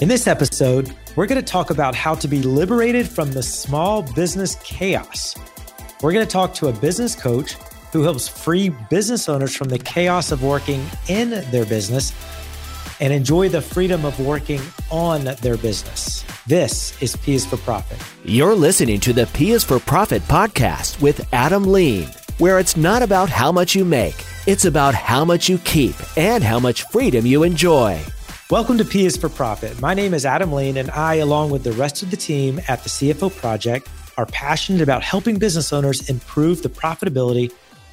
In 0.00 0.08
this 0.08 0.26
episode, 0.26 0.96
we're 1.14 1.26
going 1.26 1.44
to 1.44 1.46
talk 1.46 1.68
about 1.68 1.94
how 1.94 2.14
to 2.14 2.26
be 2.26 2.40
liberated 2.40 3.06
from 3.06 3.32
the 3.32 3.42
small 3.42 4.00
business 4.14 4.56
chaos. 4.64 5.36
We're 6.00 6.12
going 6.12 6.24
to 6.24 6.32
talk 6.32 6.54
to 6.54 6.68
a 6.68 6.72
business 6.72 7.14
coach 7.14 7.52
who 7.92 8.02
helps 8.02 8.26
free 8.26 8.70
business 8.88 9.28
owners 9.28 9.54
from 9.54 9.68
the 9.68 9.78
chaos 9.78 10.32
of 10.32 10.42
working 10.42 10.82
in 11.08 11.28
their 11.50 11.66
business 11.66 12.14
and 12.98 13.12
enjoy 13.12 13.50
the 13.50 13.60
freedom 13.60 14.06
of 14.06 14.18
working 14.18 14.62
on 14.90 15.24
their 15.42 15.58
business. 15.58 16.24
This 16.46 17.00
is 17.02 17.14
P 17.16 17.34
is 17.34 17.44
for 17.44 17.58
Profit. 17.58 17.98
You're 18.24 18.54
listening 18.54 19.00
to 19.00 19.12
the 19.12 19.26
P 19.34 19.50
is 19.50 19.64
for 19.64 19.78
Profit 19.78 20.22
podcast 20.22 21.02
with 21.02 21.28
Adam 21.34 21.70
Lean, 21.70 22.08
where 22.38 22.58
it's 22.58 22.74
not 22.74 23.02
about 23.02 23.28
how 23.28 23.52
much 23.52 23.74
you 23.74 23.84
make, 23.84 24.24
it's 24.46 24.64
about 24.64 24.94
how 24.94 25.26
much 25.26 25.50
you 25.50 25.58
keep 25.58 25.96
and 26.16 26.42
how 26.42 26.58
much 26.58 26.84
freedom 26.84 27.26
you 27.26 27.42
enjoy. 27.42 28.02
Welcome 28.50 28.78
to 28.78 28.84
P 28.84 29.06
is 29.06 29.16
for 29.16 29.28
Profit. 29.28 29.80
My 29.80 29.94
name 29.94 30.12
is 30.12 30.26
Adam 30.26 30.52
Lean, 30.52 30.76
and 30.76 30.90
I, 30.90 31.14
along 31.14 31.50
with 31.50 31.62
the 31.62 31.70
rest 31.70 32.02
of 32.02 32.10
the 32.10 32.16
team 32.16 32.60
at 32.66 32.82
the 32.82 32.88
CFO 32.88 33.30
Project, 33.36 33.88
are 34.16 34.26
passionate 34.26 34.82
about 34.82 35.04
helping 35.04 35.38
business 35.38 35.72
owners 35.72 36.10
improve 36.10 36.60
the 36.60 36.68
profitability 36.68 37.52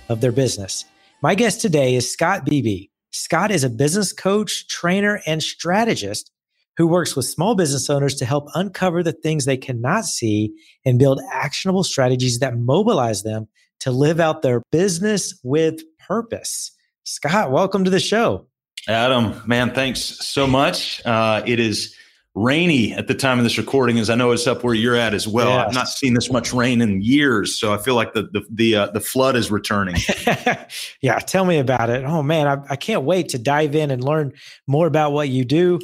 of 0.09 0.20
their 0.20 0.31
business. 0.31 0.83
My 1.21 1.35
guest 1.35 1.61
today 1.61 1.93
is 1.93 2.11
Scott 2.11 2.43
Beebe. 2.43 2.88
Scott 3.11 3.52
is 3.52 3.63
a 3.63 3.70
business 3.70 4.11
coach, 4.11 4.67
trainer, 4.67 5.21
and 5.27 5.43
strategist 5.43 6.31
who 6.77 6.88
works 6.88 7.16
with 7.16 7.25
small 7.25 7.53
business 7.53 7.88
owners 7.88 8.16
to 8.16 8.25
help 8.25 8.47
uncover 8.55 9.03
the 9.03 9.13
things 9.13 9.45
they 9.45 9.58
cannot 9.58 10.05
see 10.05 10.55
and 10.83 10.97
build 10.97 11.21
actionable 11.31 11.83
strategies 11.83 12.39
that 12.39 12.58
mobilize 12.58 13.21
them 13.21 13.47
to 13.81 13.91
live 13.91 14.19
out 14.19 14.41
their 14.41 14.63
business 14.71 15.39
with 15.44 15.83
purpose. 16.08 16.71
Scott, 17.03 17.52
welcome 17.52 17.83
to 17.83 17.91
the 17.91 17.99
show. 17.99 18.47
Adam, 18.88 19.41
man, 19.46 19.73
thanks 19.73 20.00
so 20.02 20.48
much. 20.48 21.05
Uh, 21.05 21.44
it 21.45 21.59
is 21.59 21.94
rainy 22.36 22.94
at 22.94 23.08
the 23.08 23.16
time 23.16 23.38
of 23.38 23.44
this 23.44 23.58
recording, 23.58 23.98
as 23.98 24.09
I 24.09 24.16
know 24.16 24.31
it's 24.31 24.48
up 24.48 24.64
where 24.64 24.73
you're 24.73 24.95
at 24.95 25.14
as 25.14 25.28
well. 25.28 25.50
Yes. 25.50 25.67
I've 25.67 25.73
not 25.73 25.88
seen 25.88 26.14
this 26.14 26.31
much 26.31 26.53
rain 26.53 26.81
in 26.81 27.02
years, 27.02 27.59
so 27.59 27.73
I 27.73 27.78
feel 27.78 27.95
like 27.95 28.14
the 28.14 28.23
the 28.31 28.45
the, 28.50 28.76
uh, 28.76 28.88
the 28.88 29.02
flood 29.02 29.36
is 29.36 29.52
returning. 29.52 29.95
yeah, 31.02 31.20
tell 31.20 31.45
me 31.45 31.58
about 31.58 31.89
it. 31.89 32.06
Oh 32.06 32.23
man, 32.23 32.48
I, 32.48 32.64
I 32.70 32.76
can't 32.76 33.03
wait 33.03 33.30
to 33.30 33.39
dive 33.39 33.76
in 33.76 33.92
and 33.92 34.03
learn 34.03 34.34
more 34.67 34.88
about 34.88 35.11
what 35.11 35.30
you 35.30 35.44
do. 35.44 35.80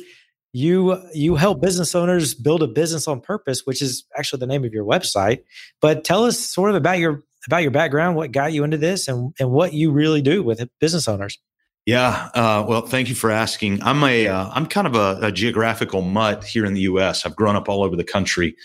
You 0.54 1.02
you 1.14 1.36
help 1.36 1.62
business 1.62 1.96
owners 1.96 2.36
build 2.36 2.64
a 2.64 2.68
business 2.68 3.08
on 3.08 3.20
purpose, 3.20 3.64
which 3.66 3.82
is 3.82 4.06
actually 4.18 4.40
the 4.40 4.48
name 4.48 4.64
of 4.64 4.72
your 4.72 4.86
website. 4.86 5.40
But 5.82 6.04
tell 6.04 6.24
us 6.24 6.40
sort 6.40 6.70
of 6.70 6.76
about 6.76 7.00
your 7.00 7.24
about 7.48 7.64
your 7.64 7.72
background, 7.72 8.16
what 8.16 8.32
got 8.32 8.54
you 8.54 8.64
into 8.64 8.78
this, 8.78 9.08
and 9.08 9.34
and 9.40 9.52
what 9.52 9.74
you 9.74 9.92
really 9.92 10.22
do 10.22 10.44
with 10.44 10.66
business 10.80 11.08
owners. 11.08 11.38
Yeah, 11.86 12.30
uh, 12.34 12.66
well, 12.66 12.82
thank 12.82 13.10
you 13.10 13.16
for 13.16 13.30
asking. 13.30 13.84
I'm 13.84 14.04
a 14.04 14.28
uh, 14.28 14.50
I'm 14.54 14.66
kind 14.66 14.88
of 14.88 14.96
a, 14.96 15.28
a, 15.28 15.32
geographical 15.34 16.02
mutt 16.02 16.46
here 16.46 16.66
in 16.66 16.74
the 16.74 16.82
U.S. 16.82 17.26
I've 17.26 17.36
grown 17.36 17.58
up 17.58 17.68
all 17.68 17.84
over 17.84 17.98
the 17.98 18.06
country. 18.06 18.56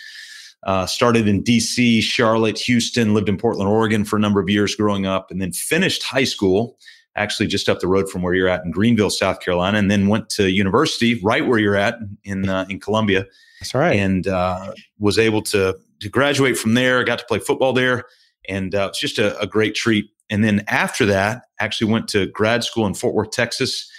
Uh, 0.63 0.87
started 0.87 1.27
in 1.27 1.43
D.C., 1.43 2.01
Charlotte, 2.01 2.59
Houston. 2.61 3.15
Lived 3.15 3.29
in 3.29 3.37
Portland, 3.37 3.69
Oregon 3.69 4.05
for 4.05 4.17
a 4.17 4.21
number 4.21 4.41
of 4.41 4.49
years 4.49 4.77
growing 4.77 5.05
up, 5.05 5.33
and 5.33 5.41
then 5.41 5.51
finished 5.51 6.05
high 6.05 6.25
school 6.25 6.79
actually 7.17 7.49
just 7.49 7.69
up 7.69 7.81
the 7.81 7.89
road 7.89 8.09
from 8.09 8.23
where 8.23 8.35
you're 8.35 8.49
at 8.49 8.65
in 8.65 8.71
Greenville, 8.71 9.11
South 9.11 9.41
Carolina, 9.41 9.79
and 9.79 9.91
then 9.91 10.07
went 10.07 10.31
to 10.31 10.51
university 10.51 11.21
right 11.23 11.47
where 11.47 11.59
you're 11.59 11.77
at 11.77 11.99
in 12.23 12.49
uh, 12.49 12.67
in 12.69 12.79
Columbia. 12.79 13.27
That's 13.61 13.75
right, 13.75 13.97
and 13.97 14.29
uh, 14.29 14.73
was 14.99 15.19
able 15.19 15.43
to 15.43 15.77
to 16.01 16.09
graduate 16.09 16.57
from 16.57 16.75
there. 16.75 17.03
Got 17.03 17.19
to 17.19 17.25
play 17.27 17.41
football 17.41 17.73
there, 17.73 18.05
and 18.49 18.75
uh, 18.77 18.87
it's 18.91 19.01
just 19.01 19.19
a, 19.19 19.37
a 19.41 19.47
great 19.47 19.75
treat 19.75 20.11
and 20.31 20.45
then 20.45 20.65
after 20.69 21.07
that, 21.07 21.43
actually 21.61 21.91
went 21.91 22.09
to 22.09 22.27
grad 22.27 22.65
school 22.65 22.87
in 22.87 22.95
Fort 22.95 23.15
Worth, 23.15 23.31
Texas. 23.31 23.91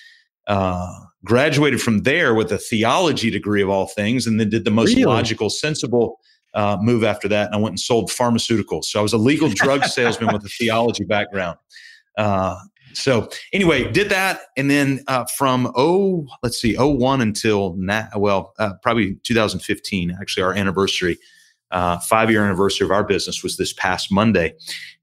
Uh, 0.48 0.92
graduated 1.26 1.80
from 1.82 2.00
there 2.00 2.34
with 2.34 2.52
a 2.52 2.58
theology 2.58 3.30
degree 3.30 3.62
of 3.62 3.70
all 3.70 3.88
things, 3.88 4.26
and 4.26 4.40
then 4.40 4.50
did 4.50 4.66
the 4.66 4.72
most 4.72 4.90
really? 4.90 5.04
logical, 5.04 5.50
sensible 5.50 6.20
uh, 6.54 6.78
move 6.82 7.04
after 7.04 7.28
that. 7.28 7.48
And 7.48 7.56
I 7.56 7.58
went 7.60 7.74
and 7.74 7.80
sold 7.80 8.10
pharmaceuticals. 8.10 8.86
So 8.86 9.00
I 9.00 9.04
was 9.04 9.14
a 9.14 9.18
legal 9.18 9.50
drug 9.50 9.84
salesman 9.86 10.34
with 10.34 10.44
a 10.44 10.50
theology 10.50 11.04
background. 11.04 11.58
Uh, 12.18 12.58
so 12.94 13.30
anyway, 13.54 13.92
did 13.92 14.10
that, 14.10 14.42
and 14.58 14.70
then 14.70 15.02
uh, 15.08 15.26
from 15.38 15.72
oh, 15.76 16.26
let's 16.42 16.60
see, 16.60 16.76
oh 16.76 16.90
one 16.90 17.22
until 17.22 17.76
now, 17.76 18.10
well, 18.16 18.54
uh, 18.58 18.74
probably 18.82 19.16
2015, 19.24 20.18
actually 20.20 20.44
our 20.44 20.54
anniversary 20.54 21.18
uh, 21.72 22.00
five 22.00 22.32
year 22.32 22.44
anniversary 22.44 22.86
of 22.86 22.92
our 22.92 23.04
business 23.04 23.44
was 23.44 23.58
this 23.58 23.74
past 23.74 24.12
Monday. 24.12 24.54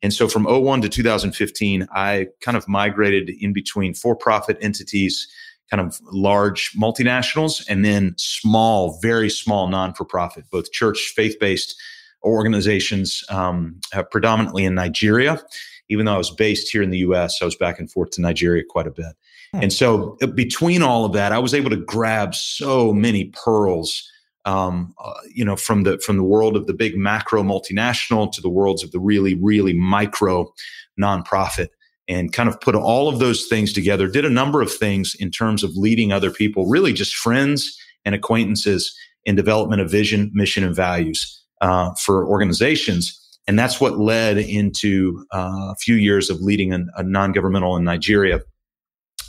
And 0.02 0.12
so 0.12 0.28
from 0.28 0.44
01 0.44 0.82
to 0.82 0.88
2015, 0.88 1.86
I 1.92 2.26
kind 2.40 2.56
of 2.56 2.68
migrated 2.68 3.30
in 3.40 3.52
between 3.52 3.94
for 3.94 4.16
profit 4.16 4.58
entities, 4.60 5.28
kind 5.70 5.80
of 5.80 6.00
large 6.12 6.72
multinationals, 6.72 7.64
and 7.68 7.84
then 7.84 8.14
small, 8.18 8.98
very 9.00 9.30
small 9.30 9.68
non 9.68 9.94
for 9.94 10.04
profit, 10.04 10.44
both 10.50 10.72
church, 10.72 11.12
faith 11.14 11.36
based 11.38 11.76
organizations, 12.24 13.22
um, 13.30 13.80
uh, 13.94 14.02
predominantly 14.02 14.64
in 14.64 14.74
Nigeria. 14.74 15.40
Even 15.88 16.06
though 16.06 16.14
I 16.14 16.18
was 16.18 16.30
based 16.30 16.72
here 16.72 16.82
in 16.82 16.90
the 16.90 16.98
US, 16.98 17.40
I 17.40 17.44
was 17.44 17.54
back 17.54 17.78
and 17.78 17.90
forth 17.90 18.10
to 18.12 18.20
Nigeria 18.20 18.64
quite 18.68 18.88
a 18.88 18.90
bit. 18.90 19.14
Hmm. 19.52 19.62
And 19.62 19.72
so 19.72 20.16
uh, 20.20 20.26
between 20.26 20.82
all 20.82 21.04
of 21.04 21.12
that, 21.12 21.30
I 21.30 21.38
was 21.38 21.54
able 21.54 21.70
to 21.70 21.76
grab 21.76 22.34
so 22.34 22.92
many 22.92 23.26
pearls 23.26 24.10
um, 24.46 24.94
uh, 25.04 25.12
you 25.34 25.44
know, 25.44 25.56
from 25.56 25.82
the 25.82 25.98
from 25.98 26.16
the 26.16 26.22
world 26.22 26.56
of 26.56 26.66
the 26.66 26.72
big 26.72 26.96
macro 26.96 27.42
multinational 27.42 28.32
to 28.32 28.40
the 28.40 28.48
worlds 28.48 28.82
of 28.82 28.92
the 28.92 29.00
really 29.00 29.34
really 29.34 29.74
micro 29.74 30.50
nonprofit, 30.98 31.68
and 32.08 32.32
kind 32.32 32.48
of 32.48 32.60
put 32.60 32.74
all 32.74 33.08
of 33.08 33.18
those 33.18 33.46
things 33.46 33.72
together. 33.72 34.08
Did 34.08 34.24
a 34.24 34.30
number 34.30 34.62
of 34.62 34.72
things 34.72 35.14
in 35.18 35.30
terms 35.30 35.62
of 35.62 35.76
leading 35.76 36.12
other 36.12 36.30
people, 36.30 36.66
really 36.66 36.92
just 36.92 37.14
friends 37.14 37.76
and 38.04 38.14
acquaintances 38.14 38.96
in 39.24 39.34
development 39.34 39.82
of 39.82 39.90
vision, 39.90 40.30
mission, 40.32 40.64
and 40.64 40.74
values 40.74 41.42
uh, 41.60 41.92
for 41.94 42.26
organizations. 42.26 43.20
And 43.48 43.58
that's 43.58 43.80
what 43.80 43.98
led 43.98 44.38
into 44.38 45.24
uh, 45.32 45.72
a 45.72 45.74
few 45.80 45.96
years 45.96 46.30
of 46.30 46.40
leading 46.40 46.72
a, 46.72 46.84
a 46.96 47.02
non-governmental 47.02 47.76
in 47.76 47.84
Nigeria. 47.84 48.40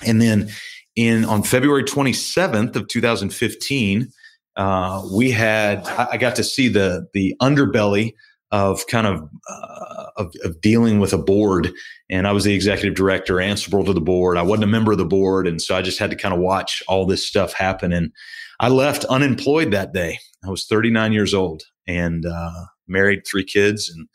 And 0.05 0.21
then 0.21 0.49
in 0.95 1.25
on 1.25 1.43
February 1.43 1.83
27th 1.83 2.75
of 2.75 2.87
2015, 2.87 4.11
uh, 4.57 5.07
we 5.13 5.31
had 5.31 5.87
I 5.87 6.17
got 6.17 6.35
to 6.35 6.43
see 6.43 6.67
the 6.67 7.07
the 7.13 7.35
underbelly 7.41 8.13
of 8.51 8.87
kind 8.87 9.05
of, 9.05 9.29
uh, 9.49 10.05
of, 10.15 10.33
of 10.45 10.61
dealing 10.61 10.99
with 10.99 11.11
a 11.11 11.17
board, 11.17 11.69
and 12.09 12.25
I 12.25 12.31
was 12.31 12.45
the 12.45 12.53
executive 12.53 12.95
director, 12.95 13.41
answerable 13.41 13.83
to 13.85 13.93
the 13.93 14.01
board. 14.01 14.37
I 14.37 14.41
wasn't 14.41 14.63
a 14.65 14.67
member 14.67 14.93
of 14.93 14.97
the 14.97 15.05
board, 15.05 15.47
and 15.47 15.61
so 15.61 15.75
I 15.75 15.81
just 15.81 15.99
had 15.99 16.09
to 16.11 16.15
kind 16.15 16.33
of 16.33 16.39
watch 16.39 16.81
all 16.87 17.05
this 17.05 17.27
stuff 17.27 17.53
happen. 17.53 17.91
And 17.91 18.11
I 18.59 18.69
left 18.69 19.03
unemployed 19.05 19.71
that 19.71 19.93
day. 19.93 20.19
I 20.45 20.49
was 20.49 20.65
39 20.65 21.11
years 21.11 21.33
old 21.33 21.63
and 21.87 22.25
uh, 22.25 22.65
married, 22.87 23.23
three 23.29 23.43
kids, 23.43 23.89
and 23.89 24.07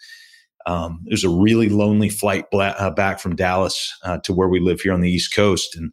um, 0.65 1.01
it 1.07 1.13
was 1.13 1.25
a 1.25 1.29
really 1.29 1.69
lonely 1.69 2.09
flight 2.09 2.47
uh, 2.55 2.91
back 2.91 3.21
from 3.21 3.37
Dallas 3.37 3.93
uh, 4.05 4.19
to 4.25 4.33
where 4.33 4.49
we 4.49 4.61
live 4.61 4.81
here 4.81 4.95
on 4.95 5.03
the 5.03 5.13
East 5.13 5.35
Coast, 5.35 5.77
and 5.77 5.93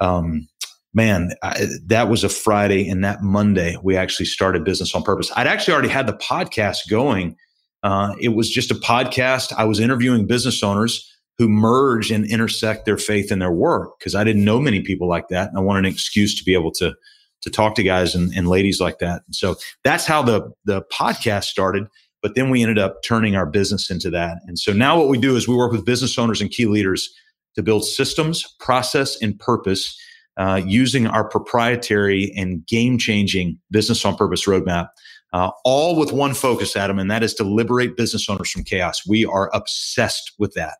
um, 0.00 0.46
man, 0.94 1.32
I, 1.42 1.66
that 1.86 2.08
was 2.08 2.24
a 2.24 2.28
Friday, 2.28 2.88
and 2.88 3.04
that 3.04 3.22
Monday 3.22 3.76
we 3.82 3.96
actually 3.96 4.26
started 4.26 4.64
Business 4.64 4.94
on 4.94 5.02
Purpose. 5.02 5.30
I'd 5.36 5.46
actually 5.46 5.74
already 5.74 5.88
had 5.88 6.06
the 6.06 6.14
podcast 6.14 6.88
going. 6.88 7.36
Uh, 7.82 8.14
it 8.20 8.30
was 8.30 8.50
just 8.50 8.70
a 8.70 8.74
podcast. 8.74 9.52
I 9.56 9.64
was 9.64 9.80
interviewing 9.80 10.26
business 10.26 10.62
owners 10.62 11.04
who 11.38 11.48
merge 11.48 12.10
and 12.10 12.24
intersect 12.24 12.84
their 12.84 12.96
faith 12.96 13.30
and 13.30 13.40
their 13.40 13.52
work 13.52 13.98
because 13.98 14.14
I 14.14 14.24
didn't 14.24 14.44
know 14.44 14.58
many 14.58 14.80
people 14.80 15.08
like 15.08 15.28
that, 15.28 15.48
and 15.48 15.58
I 15.58 15.60
wanted 15.60 15.86
an 15.86 15.92
excuse 15.92 16.34
to 16.36 16.44
be 16.44 16.54
able 16.54 16.72
to 16.72 16.94
to 17.40 17.50
talk 17.50 17.76
to 17.76 17.84
guys 17.84 18.16
and, 18.16 18.32
and 18.34 18.48
ladies 18.48 18.80
like 18.80 18.98
that. 18.98 19.22
And 19.26 19.34
so 19.34 19.56
that's 19.84 20.06
how 20.06 20.22
the 20.22 20.50
the 20.64 20.82
podcast 20.92 21.44
started. 21.44 21.86
But 22.20 22.34
then 22.34 22.50
we 22.50 22.62
ended 22.62 22.80
up 22.80 23.04
turning 23.04 23.36
our 23.36 23.46
business 23.46 23.90
into 23.90 24.10
that. 24.10 24.38
And 24.48 24.58
so 24.58 24.72
now 24.72 24.98
what 24.98 25.06
we 25.08 25.18
do 25.18 25.36
is 25.36 25.46
we 25.46 25.54
work 25.54 25.70
with 25.70 25.84
business 25.84 26.18
owners 26.18 26.40
and 26.40 26.50
key 26.50 26.66
leaders 26.66 27.08
to 27.54 27.62
build 27.62 27.84
systems, 27.84 28.56
process, 28.58 29.16
and 29.22 29.38
purpose 29.38 29.96
uh, 30.38 30.60
using 30.64 31.06
our 31.06 31.28
proprietary 31.28 32.32
and 32.36 32.66
game 32.66 32.96
changing 32.96 33.58
business 33.70 34.04
on 34.04 34.16
purpose 34.16 34.46
roadmap, 34.46 34.88
uh, 35.32 35.50
all 35.64 35.96
with 35.96 36.12
one 36.12 36.32
focus, 36.32 36.76
Adam, 36.76 36.98
and 36.98 37.10
that 37.10 37.22
is 37.22 37.34
to 37.34 37.44
liberate 37.44 37.96
business 37.96 38.28
owners 38.30 38.50
from 38.50 38.64
chaos. 38.64 39.06
We 39.06 39.26
are 39.26 39.50
obsessed 39.52 40.32
with 40.38 40.54
that. 40.54 40.78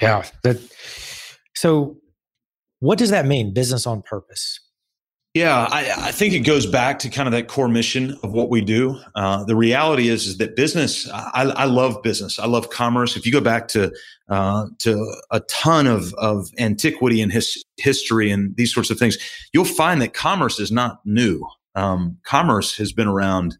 Yeah. 0.00 0.24
That, 0.44 0.58
so, 1.54 1.98
what 2.80 2.98
does 2.98 3.10
that 3.10 3.26
mean, 3.26 3.52
business 3.52 3.86
on 3.86 4.02
purpose? 4.02 4.58
Yeah, 5.34 5.66
I, 5.70 6.08
I, 6.08 6.12
think 6.12 6.34
it 6.34 6.40
goes 6.40 6.66
back 6.66 6.98
to 6.98 7.08
kind 7.08 7.26
of 7.26 7.32
that 7.32 7.48
core 7.48 7.68
mission 7.68 8.18
of 8.22 8.32
what 8.32 8.50
we 8.50 8.60
do. 8.60 9.00
Uh, 9.14 9.44
the 9.44 9.56
reality 9.56 10.08
is, 10.08 10.26
is 10.26 10.36
that 10.36 10.56
business. 10.56 11.08
I, 11.10 11.44
I, 11.56 11.64
love 11.64 12.02
business. 12.02 12.38
I 12.38 12.46
love 12.46 12.68
commerce. 12.68 13.16
If 13.16 13.24
you 13.24 13.32
go 13.32 13.40
back 13.40 13.66
to 13.68 13.90
uh, 14.28 14.66
to 14.80 15.16
a 15.30 15.40
ton 15.40 15.86
of 15.86 16.12
of 16.14 16.50
antiquity 16.58 17.22
and 17.22 17.32
his, 17.32 17.64
history 17.78 18.30
and 18.30 18.54
these 18.56 18.74
sorts 18.74 18.90
of 18.90 18.98
things, 18.98 19.16
you'll 19.54 19.64
find 19.64 20.02
that 20.02 20.12
commerce 20.12 20.60
is 20.60 20.70
not 20.70 21.00
new. 21.06 21.46
Um, 21.74 22.18
commerce 22.24 22.76
has 22.76 22.92
been 22.92 23.08
around 23.08 23.56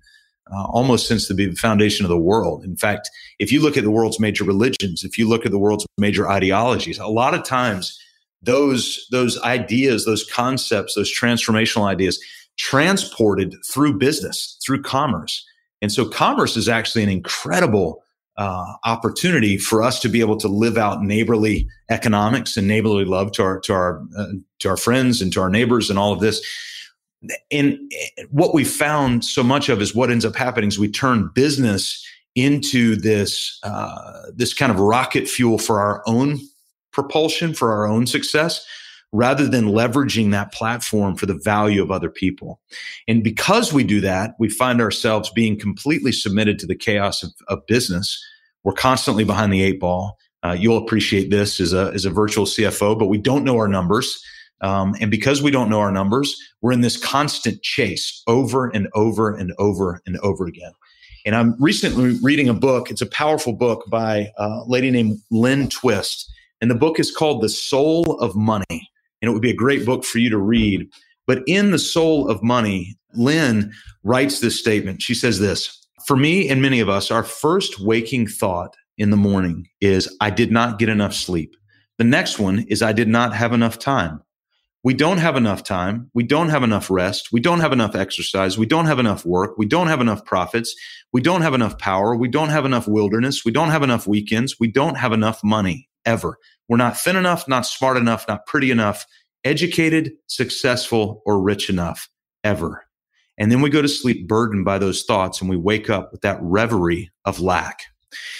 uh, 0.52 0.64
almost 0.64 1.08
since 1.08 1.26
the 1.26 1.52
foundation 1.52 2.04
of 2.04 2.10
the 2.10 2.18
world. 2.18 2.64
In 2.64 2.76
fact, 2.76 3.08
if 3.38 3.50
you 3.50 3.62
look 3.62 3.78
at 3.78 3.84
the 3.84 3.90
world's 3.90 4.20
major 4.20 4.44
religions, 4.44 5.04
if 5.04 5.16
you 5.16 5.26
look 5.26 5.46
at 5.46 5.52
the 5.52 5.58
world's 5.58 5.86
major 5.96 6.28
ideologies, 6.28 6.98
a 6.98 7.06
lot 7.06 7.32
of 7.32 7.44
times 7.44 7.98
those 8.42 9.06
those 9.10 9.40
ideas, 9.42 10.04
those 10.04 10.24
concepts, 10.24 10.94
those 10.94 11.12
transformational 11.12 11.86
ideas, 11.86 12.18
transported 12.58 13.54
through 13.66 13.98
business, 13.98 14.58
through 14.64 14.82
commerce. 14.82 15.46
And 15.80 15.90
so 15.90 16.08
commerce 16.08 16.56
is 16.56 16.68
actually 16.68 17.02
an 17.02 17.08
incredible 17.08 18.02
uh, 18.36 18.74
opportunity 18.84 19.58
for 19.58 19.82
us 19.82 20.00
to 20.00 20.08
be 20.08 20.20
able 20.20 20.36
to 20.38 20.48
live 20.48 20.78
out 20.78 21.02
neighborly 21.02 21.68
economics 21.90 22.56
and 22.56 22.66
neighborly 22.66 23.04
love 23.04 23.32
to 23.32 23.42
our 23.42 23.60
to 23.60 23.72
our 23.72 24.02
uh, 24.16 24.26
to 24.60 24.68
our 24.68 24.76
friends 24.76 25.20
and 25.20 25.32
to 25.32 25.40
our 25.40 25.50
neighbors 25.50 25.90
and 25.90 25.98
all 25.98 26.12
of 26.12 26.20
this. 26.20 26.44
And 27.52 27.78
what 28.30 28.52
we 28.52 28.64
found 28.64 29.24
so 29.24 29.44
much 29.44 29.68
of 29.68 29.80
is 29.80 29.94
what 29.94 30.10
ends 30.10 30.24
up 30.24 30.34
happening 30.34 30.68
is 30.68 30.78
we 30.78 30.90
turn 30.90 31.30
business 31.34 32.04
into 32.34 32.96
this 32.96 33.58
uh, 33.62 34.22
this 34.34 34.54
kind 34.54 34.72
of 34.72 34.80
rocket 34.80 35.28
fuel 35.28 35.58
for 35.58 35.80
our 35.80 36.02
own 36.06 36.38
propulsion 36.92 37.54
for 37.54 37.72
our 37.72 37.86
own 37.86 38.06
success 38.06 38.64
rather 39.12 39.46
than 39.46 39.66
leveraging 39.66 40.30
that 40.30 40.52
platform 40.52 41.14
for 41.14 41.26
the 41.26 41.38
value 41.44 41.82
of 41.82 41.90
other 41.90 42.08
people. 42.08 42.60
And 43.06 43.22
because 43.22 43.72
we 43.72 43.84
do 43.84 44.00
that, 44.00 44.34
we 44.38 44.48
find 44.48 44.80
ourselves 44.80 45.30
being 45.30 45.58
completely 45.58 46.12
submitted 46.12 46.58
to 46.60 46.66
the 46.66 46.74
chaos 46.74 47.22
of, 47.22 47.30
of 47.48 47.66
business. 47.66 48.22
We're 48.64 48.72
constantly 48.72 49.24
behind 49.24 49.52
the 49.52 49.62
eight 49.62 49.80
ball. 49.80 50.18
Uh, 50.42 50.56
you'll 50.58 50.78
appreciate 50.78 51.30
this 51.30 51.60
as 51.60 51.72
a, 51.72 51.92
as 51.94 52.04
a 52.04 52.10
virtual 52.10 52.46
CFO, 52.46 52.98
but 52.98 53.06
we 53.06 53.18
don't 53.18 53.44
know 53.44 53.56
our 53.58 53.68
numbers. 53.68 54.24
Um, 54.62 54.94
and 55.00 55.10
because 55.10 55.42
we 55.42 55.50
don't 55.50 55.68
know 55.68 55.80
our 55.80 55.92
numbers, 55.92 56.34
we're 56.62 56.72
in 56.72 56.80
this 56.80 56.96
constant 56.96 57.62
chase 57.62 58.22
over 58.26 58.68
and 58.68 58.88
over 58.94 59.34
and 59.34 59.52
over 59.58 60.00
and 60.06 60.16
over 60.18 60.46
again. 60.46 60.72
And 61.26 61.36
I'm 61.36 61.54
recently 61.60 62.18
reading 62.22 62.48
a 62.48 62.54
book. 62.54 62.90
It's 62.90 63.02
a 63.02 63.06
powerful 63.06 63.52
book 63.52 63.84
by 63.88 64.30
a 64.38 64.62
lady 64.66 64.90
named 64.90 65.18
Lynn 65.30 65.68
Twist. 65.68 66.32
And 66.62 66.70
the 66.70 66.76
book 66.76 67.00
is 67.00 67.10
called 67.10 67.42
The 67.42 67.48
Soul 67.48 68.18
of 68.20 68.36
Money 68.36 68.88
and 69.20 69.28
it 69.28 69.32
would 69.32 69.42
be 69.42 69.50
a 69.50 69.54
great 69.54 69.84
book 69.84 70.04
for 70.04 70.18
you 70.18 70.30
to 70.30 70.38
read. 70.38 70.88
But 71.26 71.42
in 71.46 71.72
The 71.72 71.78
Soul 71.78 72.28
of 72.28 72.42
Money, 72.42 72.96
Lynn 73.14 73.72
writes 74.04 74.40
this 74.40 74.58
statement. 74.58 75.02
She 75.02 75.14
says 75.14 75.40
this 75.40 75.86
For 76.06 76.16
me 76.16 76.48
and 76.48 76.62
many 76.62 76.78
of 76.78 76.88
us, 76.88 77.10
our 77.10 77.24
first 77.24 77.80
waking 77.80 78.28
thought 78.28 78.76
in 78.96 79.10
the 79.10 79.16
morning 79.16 79.66
is, 79.80 80.14
I 80.20 80.30
did 80.30 80.52
not 80.52 80.78
get 80.78 80.88
enough 80.88 81.14
sleep. 81.14 81.56
The 81.98 82.04
next 82.04 82.38
one 82.38 82.60
is, 82.68 82.80
I 82.80 82.92
did 82.92 83.08
not 83.08 83.34
have 83.34 83.52
enough 83.52 83.78
time. 83.78 84.22
We 84.84 84.94
don't 84.94 85.18
have 85.18 85.36
enough 85.36 85.64
time. 85.64 86.10
We 86.14 86.24
don't 86.24 86.48
have 86.48 86.64
enough 86.64 86.90
rest. 86.90 87.28
We 87.32 87.40
don't 87.40 87.60
have 87.60 87.72
enough 87.72 87.94
exercise. 87.96 88.58
We 88.58 88.66
don't 88.66 88.86
have 88.86 88.98
enough 88.98 89.24
work. 89.24 89.56
We 89.56 89.66
don't 89.66 89.86
have 89.86 90.00
enough 90.00 90.24
profits. 90.24 90.74
We 91.12 91.20
don't 91.20 91.42
have 91.42 91.54
enough 91.54 91.78
power. 91.78 92.16
We 92.16 92.28
don't 92.28 92.48
have 92.48 92.64
enough 92.64 92.88
wilderness. 92.88 93.44
We 93.44 93.52
don't 93.52 93.70
have 93.70 93.84
enough 93.84 94.06
weekends. 94.08 94.58
We 94.58 94.68
don't 94.68 94.96
have 94.96 95.12
enough 95.12 95.42
money 95.44 95.88
ever. 96.04 96.38
We're 96.68 96.76
not 96.76 96.98
thin 96.98 97.16
enough, 97.16 97.46
not 97.48 97.66
smart 97.66 97.96
enough, 97.96 98.26
not 98.28 98.46
pretty 98.46 98.70
enough, 98.70 99.06
educated, 99.44 100.12
successful, 100.26 101.22
or 101.26 101.40
rich 101.40 101.68
enough 101.68 102.08
ever. 102.44 102.84
And 103.38 103.50
then 103.50 103.60
we 103.60 103.70
go 103.70 103.82
to 103.82 103.88
sleep 103.88 104.28
burdened 104.28 104.64
by 104.64 104.78
those 104.78 105.04
thoughts 105.04 105.40
and 105.40 105.48
we 105.48 105.56
wake 105.56 105.90
up 105.90 106.12
with 106.12 106.20
that 106.20 106.38
reverie 106.40 107.10
of 107.24 107.40
lack. 107.40 107.80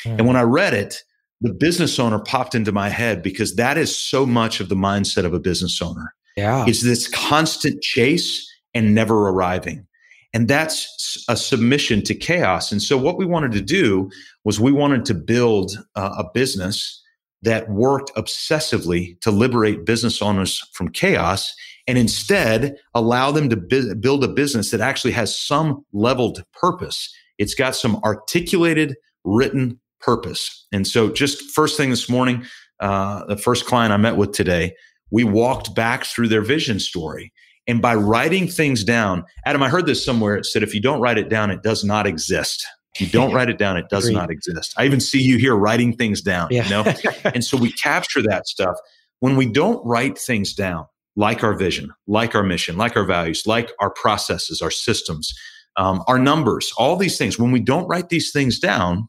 Mm. 0.04 0.18
And 0.18 0.26
when 0.26 0.36
I 0.36 0.42
read 0.42 0.74
it, 0.74 1.02
the 1.40 1.52
business 1.52 1.98
owner 1.98 2.20
popped 2.20 2.54
into 2.54 2.72
my 2.72 2.88
head 2.88 3.22
because 3.22 3.56
that 3.56 3.76
is 3.76 3.96
so 3.96 4.24
much 4.24 4.60
of 4.60 4.68
the 4.68 4.76
mindset 4.76 5.24
of 5.24 5.34
a 5.34 5.40
business 5.40 5.82
owner. 5.82 6.14
Yeah. 6.36 6.64
It's 6.66 6.82
this 6.82 7.08
constant 7.08 7.82
chase 7.82 8.48
and 8.74 8.94
never 8.94 9.28
arriving. 9.28 9.86
And 10.32 10.48
that's 10.48 11.24
a 11.28 11.36
submission 11.36 12.02
to 12.04 12.14
chaos. 12.14 12.72
And 12.72 12.80
so 12.80 12.96
what 12.96 13.18
we 13.18 13.26
wanted 13.26 13.52
to 13.52 13.60
do 13.60 14.10
was 14.44 14.58
we 14.58 14.72
wanted 14.72 15.04
to 15.06 15.14
build 15.14 15.72
uh, 15.94 16.14
a 16.18 16.24
business 16.32 17.01
that 17.42 17.68
worked 17.68 18.14
obsessively 18.14 19.20
to 19.20 19.30
liberate 19.30 19.84
business 19.84 20.22
owners 20.22 20.62
from 20.72 20.88
chaos 20.88 21.54
and 21.86 21.98
instead 21.98 22.76
allow 22.94 23.30
them 23.32 23.48
to 23.48 23.56
bu- 23.56 23.94
build 23.96 24.22
a 24.22 24.28
business 24.28 24.70
that 24.70 24.80
actually 24.80 25.12
has 25.12 25.36
some 25.36 25.84
leveled 25.92 26.44
purpose. 26.52 27.12
It's 27.38 27.54
got 27.54 27.74
some 27.74 27.96
articulated, 28.04 28.96
written 29.24 29.80
purpose. 30.00 30.66
And 30.72 30.86
so, 30.86 31.10
just 31.10 31.42
first 31.50 31.76
thing 31.76 31.90
this 31.90 32.08
morning, 32.08 32.44
uh, 32.80 33.24
the 33.26 33.36
first 33.36 33.66
client 33.66 33.92
I 33.92 33.96
met 33.96 34.16
with 34.16 34.32
today, 34.32 34.74
we 35.10 35.24
walked 35.24 35.74
back 35.74 36.04
through 36.04 36.28
their 36.28 36.42
vision 36.42 36.78
story. 36.80 37.32
And 37.66 37.80
by 37.80 37.94
writing 37.94 38.48
things 38.48 38.82
down, 38.82 39.24
Adam, 39.46 39.62
I 39.62 39.68
heard 39.68 39.86
this 39.86 40.04
somewhere. 40.04 40.36
It 40.36 40.46
said, 40.46 40.62
if 40.62 40.74
you 40.74 40.80
don't 40.80 41.00
write 41.00 41.18
it 41.18 41.28
down, 41.28 41.50
it 41.50 41.62
does 41.62 41.84
not 41.84 42.06
exist. 42.06 42.66
If 42.94 43.00
you 43.00 43.06
don't 43.06 43.32
write 43.32 43.48
it 43.48 43.58
down, 43.58 43.76
it 43.76 43.88
does 43.88 44.04
Agreed. 44.04 44.18
not 44.18 44.30
exist. 44.30 44.74
I 44.76 44.84
even 44.84 45.00
see 45.00 45.20
you 45.20 45.38
here 45.38 45.56
writing 45.56 45.96
things 45.96 46.20
down, 46.20 46.48
yeah. 46.50 46.64
you 46.64 46.70
know? 46.70 46.94
and 47.24 47.42
so 47.42 47.56
we 47.56 47.72
capture 47.72 48.22
that 48.22 48.46
stuff. 48.46 48.76
When 49.20 49.36
we 49.36 49.46
don't 49.46 49.84
write 49.86 50.18
things 50.18 50.52
down, 50.52 50.86
like 51.16 51.42
our 51.44 51.54
vision, 51.54 51.90
like 52.06 52.34
our 52.34 52.42
mission, 52.42 52.76
like 52.76 52.96
our 52.96 53.04
values, 53.04 53.44
like 53.46 53.70
our 53.80 53.90
processes, 53.90 54.60
our 54.60 54.70
systems, 54.70 55.32
um, 55.76 56.02
our 56.06 56.18
numbers, 56.18 56.72
all 56.76 56.96
these 56.96 57.18
things, 57.18 57.38
when 57.38 57.52
we 57.52 57.60
don't 57.60 57.86
write 57.86 58.08
these 58.08 58.30
things 58.30 58.58
down, 58.58 59.08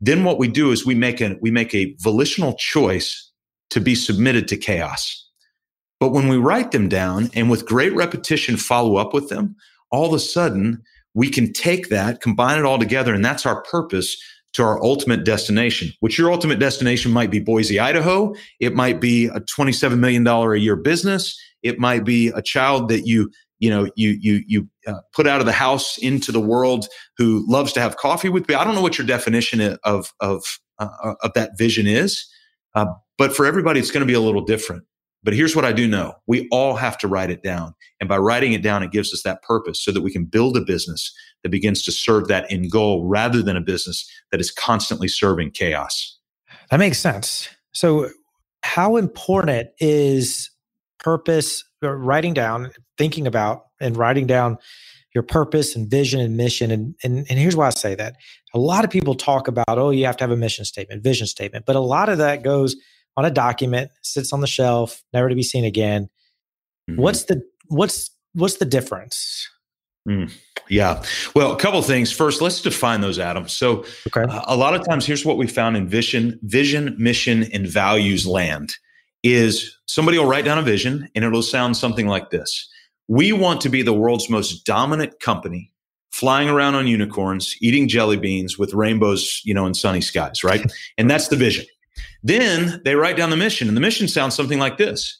then 0.00 0.24
what 0.24 0.38
we 0.38 0.48
do 0.48 0.72
is 0.72 0.84
we 0.84 0.94
make 0.94 1.20
a 1.20 1.36
we 1.40 1.50
make 1.50 1.74
a 1.74 1.94
volitional 2.00 2.54
choice 2.54 3.30
to 3.70 3.80
be 3.80 3.94
submitted 3.94 4.48
to 4.48 4.56
chaos. 4.56 5.28
But 6.00 6.10
when 6.10 6.28
we 6.28 6.36
write 6.36 6.72
them 6.72 6.88
down 6.88 7.30
and 7.34 7.48
with 7.48 7.64
great 7.64 7.94
repetition 7.94 8.56
follow 8.56 8.96
up 8.96 9.14
with 9.14 9.28
them, 9.28 9.54
all 9.90 10.06
of 10.06 10.12
a 10.12 10.18
sudden 10.18 10.82
we 11.14 11.28
can 11.28 11.52
take 11.52 11.88
that, 11.88 12.20
combine 12.20 12.58
it 12.58 12.64
all 12.64 12.78
together, 12.78 13.14
and 13.14 13.24
that's 13.24 13.46
our 13.46 13.62
purpose 13.62 14.16
to 14.54 14.62
our 14.62 14.82
ultimate 14.82 15.24
destination, 15.24 15.92
which 16.00 16.18
your 16.18 16.30
ultimate 16.30 16.58
destination 16.58 17.10
might 17.10 17.30
be 17.30 17.40
Boise, 17.40 17.80
Idaho. 17.80 18.34
It 18.60 18.74
might 18.74 19.00
be 19.00 19.26
a 19.26 19.40
$27 19.40 19.98
million 19.98 20.26
a 20.26 20.54
year 20.56 20.76
business. 20.76 21.38
It 21.62 21.78
might 21.78 22.04
be 22.04 22.28
a 22.28 22.42
child 22.42 22.88
that 22.88 23.06
you, 23.06 23.30
you 23.60 23.70
know, 23.70 23.88
you, 23.96 24.18
you, 24.20 24.42
you 24.46 24.68
uh, 24.86 25.00
put 25.14 25.26
out 25.26 25.40
of 25.40 25.46
the 25.46 25.52
house 25.52 25.96
into 25.98 26.32
the 26.32 26.40
world 26.40 26.86
who 27.16 27.44
loves 27.48 27.72
to 27.74 27.80
have 27.80 27.96
coffee 27.96 28.28
with 28.28 28.46
me. 28.48 28.54
I 28.54 28.64
don't 28.64 28.74
know 28.74 28.82
what 28.82 28.98
your 28.98 29.06
definition 29.06 29.78
of, 29.84 30.12
of, 30.20 30.44
uh, 30.78 31.14
of 31.22 31.32
that 31.34 31.56
vision 31.56 31.86
is. 31.86 32.26
Uh, 32.74 32.86
but 33.16 33.34
for 33.34 33.46
everybody, 33.46 33.80
it's 33.80 33.90
going 33.90 34.00
to 34.00 34.06
be 34.06 34.14
a 34.14 34.20
little 34.20 34.44
different. 34.44 34.84
But 35.24 35.34
here's 35.34 35.54
what 35.54 35.64
I 35.64 35.72
do 35.72 35.86
know. 35.86 36.14
We 36.26 36.48
all 36.50 36.74
have 36.74 36.98
to 36.98 37.08
write 37.08 37.30
it 37.30 37.42
down. 37.42 37.74
And 38.00 38.08
by 38.08 38.18
writing 38.18 38.52
it 38.52 38.62
down, 38.62 38.82
it 38.82 38.90
gives 38.90 39.12
us 39.12 39.22
that 39.22 39.42
purpose 39.42 39.82
so 39.82 39.92
that 39.92 40.00
we 40.00 40.10
can 40.10 40.24
build 40.24 40.56
a 40.56 40.60
business 40.60 41.14
that 41.42 41.50
begins 41.50 41.82
to 41.84 41.92
serve 41.92 42.28
that 42.28 42.50
end 42.50 42.70
goal 42.70 43.06
rather 43.06 43.42
than 43.42 43.56
a 43.56 43.60
business 43.60 44.08
that 44.32 44.40
is 44.40 44.50
constantly 44.50 45.08
serving 45.08 45.52
chaos. 45.52 46.18
That 46.70 46.78
makes 46.78 46.98
sense. 46.98 47.48
So, 47.72 48.10
how 48.64 48.96
important 48.96 49.70
is 49.78 50.50
purpose, 50.98 51.64
uh, 51.82 51.90
writing 51.90 52.32
down, 52.32 52.70
thinking 52.96 53.26
about, 53.26 53.66
and 53.80 53.96
writing 53.96 54.26
down 54.26 54.56
your 55.14 55.24
purpose 55.24 55.74
and 55.74 55.90
vision 55.90 56.20
and 56.20 56.36
mission? 56.36 56.70
And, 56.70 56.94
and, 57.02 57.26
and 57.28 57.38
here's 57.38 57.56
why 57.56 57.66
I 57.66 57.70
say 57.70 57.94
that. 57.96 58.14
A 58.54 58.58
lot 58.58 58.84
of 58.84 58.90
people 58.90 59.14
talk 59.14 59.48
about, 59.48 59.64
oh, 59.68 59.90
you 59.90 60.06
have 60.06 60.16
to 60.18 60.24
have 60.24 60.30
a 60.30 60.36
mission 60.36 60.64
statement, 60.64 61.02
vision 61.02 61.26
statement, 61.26 61.66
but 61.66 61.76
a 61.76 61.80
lot 61.80 62.08
of 62.08 62.18
that 62.18 62.42
goes 62.42 62.76
on 63.16 63.24
a 63.24 63.30
document, 63.30 63.90
sits 64.02 64.32
on 64.32 64.40
the 64.40 64.46
shelf, 64.46 65.02
never 65.12 65.28
to 65.28 65.34
be 65.34 65.42
seen 65.42 65.64
again. 65.64 66.08
Mm-hmm. 66.90 67.00
What's 67.00 67.24
the 67.24 67.42
what's 67.68 68.10
what's 68.34 68.56
the 68.56 68.64
difference? 68.64 69.48
Mm, 70.08 70.32
yeah. 70.68 71.02
Well, 71.34 71.52
a 71.52 71.56
couple 71.56 71.80
things. 71.82 72.10
First, 72.10 72.40
let's 72.40 72.60
define 72.60 73.02
those 73.02 73.18
atoms. 73.18 73.52
So, 73.52 73.84
okay. 74.08 74.22
uh, 74.22 74.42
a 74.46 74.56
lot 74.56 74.74
of 74.74 74.84
times, 74.84 75.06
here's 75.06 75.24
what 75.24 75.36
we 75.36 75.46
found 75.46 75.76
in 75.76 75.86
vision, 75.86 76.40
vision, 76.42 76.96
mission, 76.98 77.44
and 77.52 77.66
values 77.66 78.26
land 78.26 78.74
is 79.22 79.78
somebody 79.86 80.18
will 80.18 80.26
write 80.26 80.44
down 80.44 80.58
a 80.58 80.62
vision 80.62 81.08
and 81.14 81.24
it'll 81.24 81.42
sound 81.42 81.76
something 81.76 82.08
like 82.08 82.30
this. 82.30 82.68
We 83.06 83.32
want 83.32 83.60
to 83.60 83.68
be 83.68 83.82
the 83.82 83.92
world's 83.92 84.28
most 84.28 84.64
dominant 84.64 85.20
company 85.20 85.72
flying 86.10 86.48
around 86.48 86.74
on 86.74 86.86
unicorns, 86.86 87.56
eating 87.60 87.88
jelly 87.88 88.16
beans 88.16 88.58
with 88.58 88.74
rainbows, 88.74 89.40
you 89.44 89.54
know, 89.54 89.66
and 89.66 89.76
sunny 89.76 90.00
skies, 90.00 90.42
right? 90.44 90.70
and 90.98 91.10
that's 91.10 91.28
the 91.28 91.36
vision. 91.36 91.64
Then 92.22 92.80
they 92.84 92.94
write 92.94 93.16
down 93.16 93.30
the 93.30 93.36
mission, 93.36 93.68
and 93.68 93.76
the 93.76 93.80
mission 93.80 94.08
sounds 94.08 94.34
something 94.34 94.58
like 94.58 94.78
this. 94.78 95.18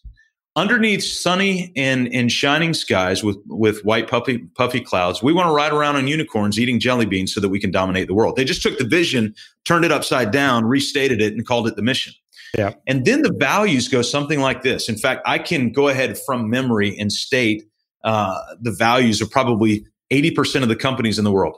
Underneath 0.54 1.02
sunny 1.02 1.72
and, 1.76 2.12
and 2.12 2.30
shining 2.30 2.74
skies 2.74 3.24
with, 3.24 3.38
with 3.46 3.82
white 3.84 4.08
puffy, 4.08 4.38
puffy 4.54 4.80
clouds, 4.80 5.22
we 5.22 5.32
want 5.32 5.48
to 5.48 5.52
ride 5.52 5.72
around 5.72 5.96
on 5.96 6.06
unicorns 6.06 6.58
eating 6.58 6.78
jelly 6.78 7.06
beans 7.06 7.32
so 7.34 7.40
that 7.40 7.48
we 7.48 7.58
can 7.58 7.70
dominate 7.70 8.06
the 8.06 8.14
world. 8.14 8.36
They 8.36 8.44
just 8.44 8.62
took 8.62 8.76
the 8.76 8.84
vision, 8.84 9.34
turned 9.64 9.86
it 9.86 9.92
upside 9.92 10.30
down, 10.30 10.66
restated 10.66 11.22
it, 11.22 11.32
and 11.32 11.46
called 11.46 11.68
it 11.68 11.76
the 11.76 11.82
mission. 11.82 12.12
Yeah. 12.56 12.74
And 12.86 13.06
then 13.06 13.22
the 13.22 13.32
values 13.32 13.88
go 13.88 14.02
something 14.02 14.40
like 14.40 14.62
this. 14.62 14.90
In 14.90 14.96
fact, 14.96 15.22
I 15.24 15.38
can 15.38 15.72
go 15.72 15.88
ahead 15.88 16.18
from 16.18 16.50
memory 16.50 16.98
and 16.98 17.10
state 17.10 17.64
uh, 18.04 18.38
the 18.60 18.72
values 18.72 19.22
of 19.22 19.30
probably 19.30 19.86
80% 20.12 20.62
of 20.62 20.68
the 20.68 20.76
companies 20.76 21.18
in 21.18 21.24
the 21.24 21.32
world 21.32 21.56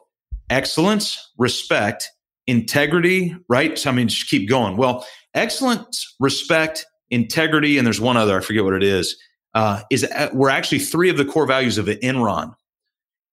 excellence, 0.51 1.33
respect, 1.39 2.11
integrity, 2.47 3.35
right? 3.49 3.79
So, 3.79 3.91
I 3.91 3.93
mean, 3.95 4.09
just 4.09 4.29
keep 4.29 4.49
going. 4.49 4.77
Well, 4.77 5.07
excellence, 5.35 6.15
respect, 6.21 6.87
integrity, 7.11 7.79
and 7.79 7.87
there's 7.87 8.01
one 8.01 8.17
other, 8.17 8.39
I 8.39 8.41
forget 8.41 8.65
what 8.65 8.75
it 8.75 8.83
is, 8.83 9.17
uh, 9.55 9.83
is 9.91 10.05
uh, 10.05 10.31
we're 10.33 10.51
actually 10.51 10.81
three 10.81 11.09
of 11.09 11.17
the 11.17 11.25
core 11.25 11.47
values 11.47 11.79
of 11.79 11.87
Enron. 11.87 12.55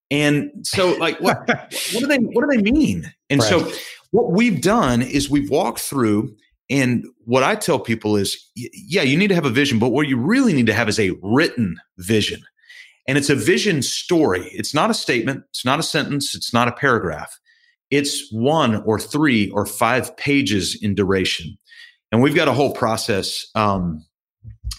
And 0.09 0.51
so, 0.63 0.91
like, 0.93 1.19
what, 1.21 1.47
what 1.47 1.99
do 1.99 2.07
they 2.07 2.17
what 2.17 2.41
do 2.41 2.57
they 2.57 2.71
mean? 2.71 3.11
And 3.29 3.39
right. 3.39 3.49
so, 3.49 3.71
what 4.11 4.31
we've 4.31 4.61
done 4.61 5.01
is 5.01 5.29
we've 5.29 5.49
walked 5.49 5.79
through, 5.79 6.35
and 6.69 7.05
what 7.25 7.43
I 7.43 7.55
tell 7.55 7.79
people 7.79 8.17
is, 8.17 8.49
yeah, 8.55 9.03
you 9.03 9.17
need 9.17 9.29
to 9.29 9.35
have 9.35 9.45
a 9.45 9.49
vision, 9.49 9.79
but 9.79 9.89
what 9.89 10.07
you 10.07 10.17
really 10.17 10.53
need 10.53 10.67
to 10.67 10.73
have 10.73 10.89
is 10.89 10.99
a 10.99 11.11
written 11.21 11.77
vision. 11.97 12.41
And 13.07 13.17
it's 13.17 13.29
a 13.29 13.35
vision 13.35 13.81
story. 13.81 14.49
It's 14.53 14.73
not 14.73 14.89
a 14.89 14.93
statement, 14.93 15.43
it's 15.49 15.65
not 15.65 15.79
a 15.79 15.83
sentence, 15.83 16.35
it's 16.35 16.53
not 16.53 16.67
a 16.67 16.71
paragraph. 16.71 17.39
It's 17.91 18.31
one 18.31 18.81
or 18.83 18.99
three 18.99 19.49
or 19.51 19.65
five 19.65 20.15
pages 20.17 20.77
in 20.81 20.95
duration. 20.95 21.57
And 22.11 22.21
we've 22.21 22.35
got 22.35 22.47
a 22.47 22.53
whole 22.53 22.73
process. 22.73 23.45
Um, 23.55 24.05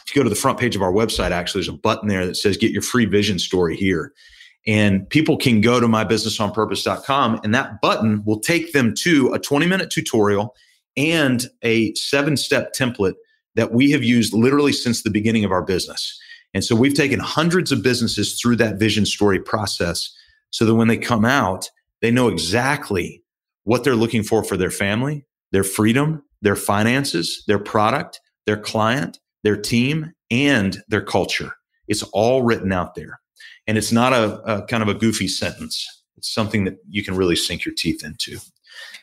if 0.07 0.15
you 0.15 0.21
go 0.21 0.25
to 0.25 0.31
the 0.31 0.37
front 0.37 0.59
page 0.59 0.75
of 0.75 0.83
our 0.83 0.93
website, 0.93 1.31
actually, 1.31 1.61
there's 1.61 1.75
a 1.75 1.79
button 1.79 2.09
there 2.09 2.27
that 2.27 2.37
says 2.37 2.57
get 2.57 2.73
your 2.73 2.83
free 2.83 3.05
vision 3.05 3.39
story 3.39 3.77
here. 3.77 4.13
And 4.67 5.09
people 5.09 5.37
can 5.37 5.61
go 5.61 5.81
to 5.81 5.87
mybusinessonpurpose.com 5.87 7.41
and 7.43 7.55
that 7.55 7.81
button 7.81 8.23
will 8.25 8.39
take 8.39 8.73
them 8.73 8.95
to 8.99 9.33
a 9.33 9.39
20 9.39 9.67
minute 9.67 9.91
tutorial 9.91 10.55
and 10.97 11.47
a 11.63 11.95
seven 11.95 12.37
step 12.37 12.73
template 12.75 13.15
that 13.55 13.73
we 13.73 13.91
have 13.91 14.03
used 14.03 14.33
literally 14.33 14.73
since 14.73 15.03
the 15.03 15.11
beginning 15.11 15.45
of 15.45 15.53
our 15.53 15.63
business. 15.63 16.19
And 16.55 16.65
so 16.65 16.77
we've 16.77 16.95
taken 16.95 17.19
hundreds 17.19 17.73
of 17.73 17.83
businesses 17.83 18.39
through 18.41 18.57
that 18.57 18.79
vision 18.79 19.07
story 19.07 19.41
process 19.41 20.15
so 20.51 20.65
that 20.65 20.75
when 20.75 20.89
they 20.89 20.99
come 20.99 21.25
out, 21.25 21.71
they 22.03 22.11
know 22.11 22.29
exactly 22.29 23.23
what 23.65 23.85
they're 23.85 23.97
looking 23.97 24.23
for 24.23 24.45
for 24.45 24.57
their 24.57 24.71
family, 24.71 25.25
their 25.53 25.65
freedom, 25.65 26.23
their 26.43 26.57
finances, 26.57 27.45
their 27.47 27.59
product, 27.59 28.21
their 28.45 28.57
client, 28.57 29.21
their 29.45 29.57
team, 29.57 30.13
and 30.31 30.83
their 30.89 31.01
culture. 31.01 31.53
It's 31.89 32.03
all 32.13 32.43
written 32.43 32.73
out 32.73 32.95
there. 32.95 33.21
And 33.67 33.79
it's 33.79 33.93
not 33.93 34.13
a, 34.13 34.41
a 34.43 34.67
kind 34.67 34.83
of 34.83 34.89
a 34.89 34.95
goofy 34.95 35.29
sentence. 35.29 35.87
It's 36.17 36.33
something 36.33 36.65
that 36.65 36.77
you 36.89 37.05
can 37.05 37.17
really 37.17 37.37
sink 37.37 37.65
your 37.65 37.75
teeth 37.75 38.05
into. 38.05 38.39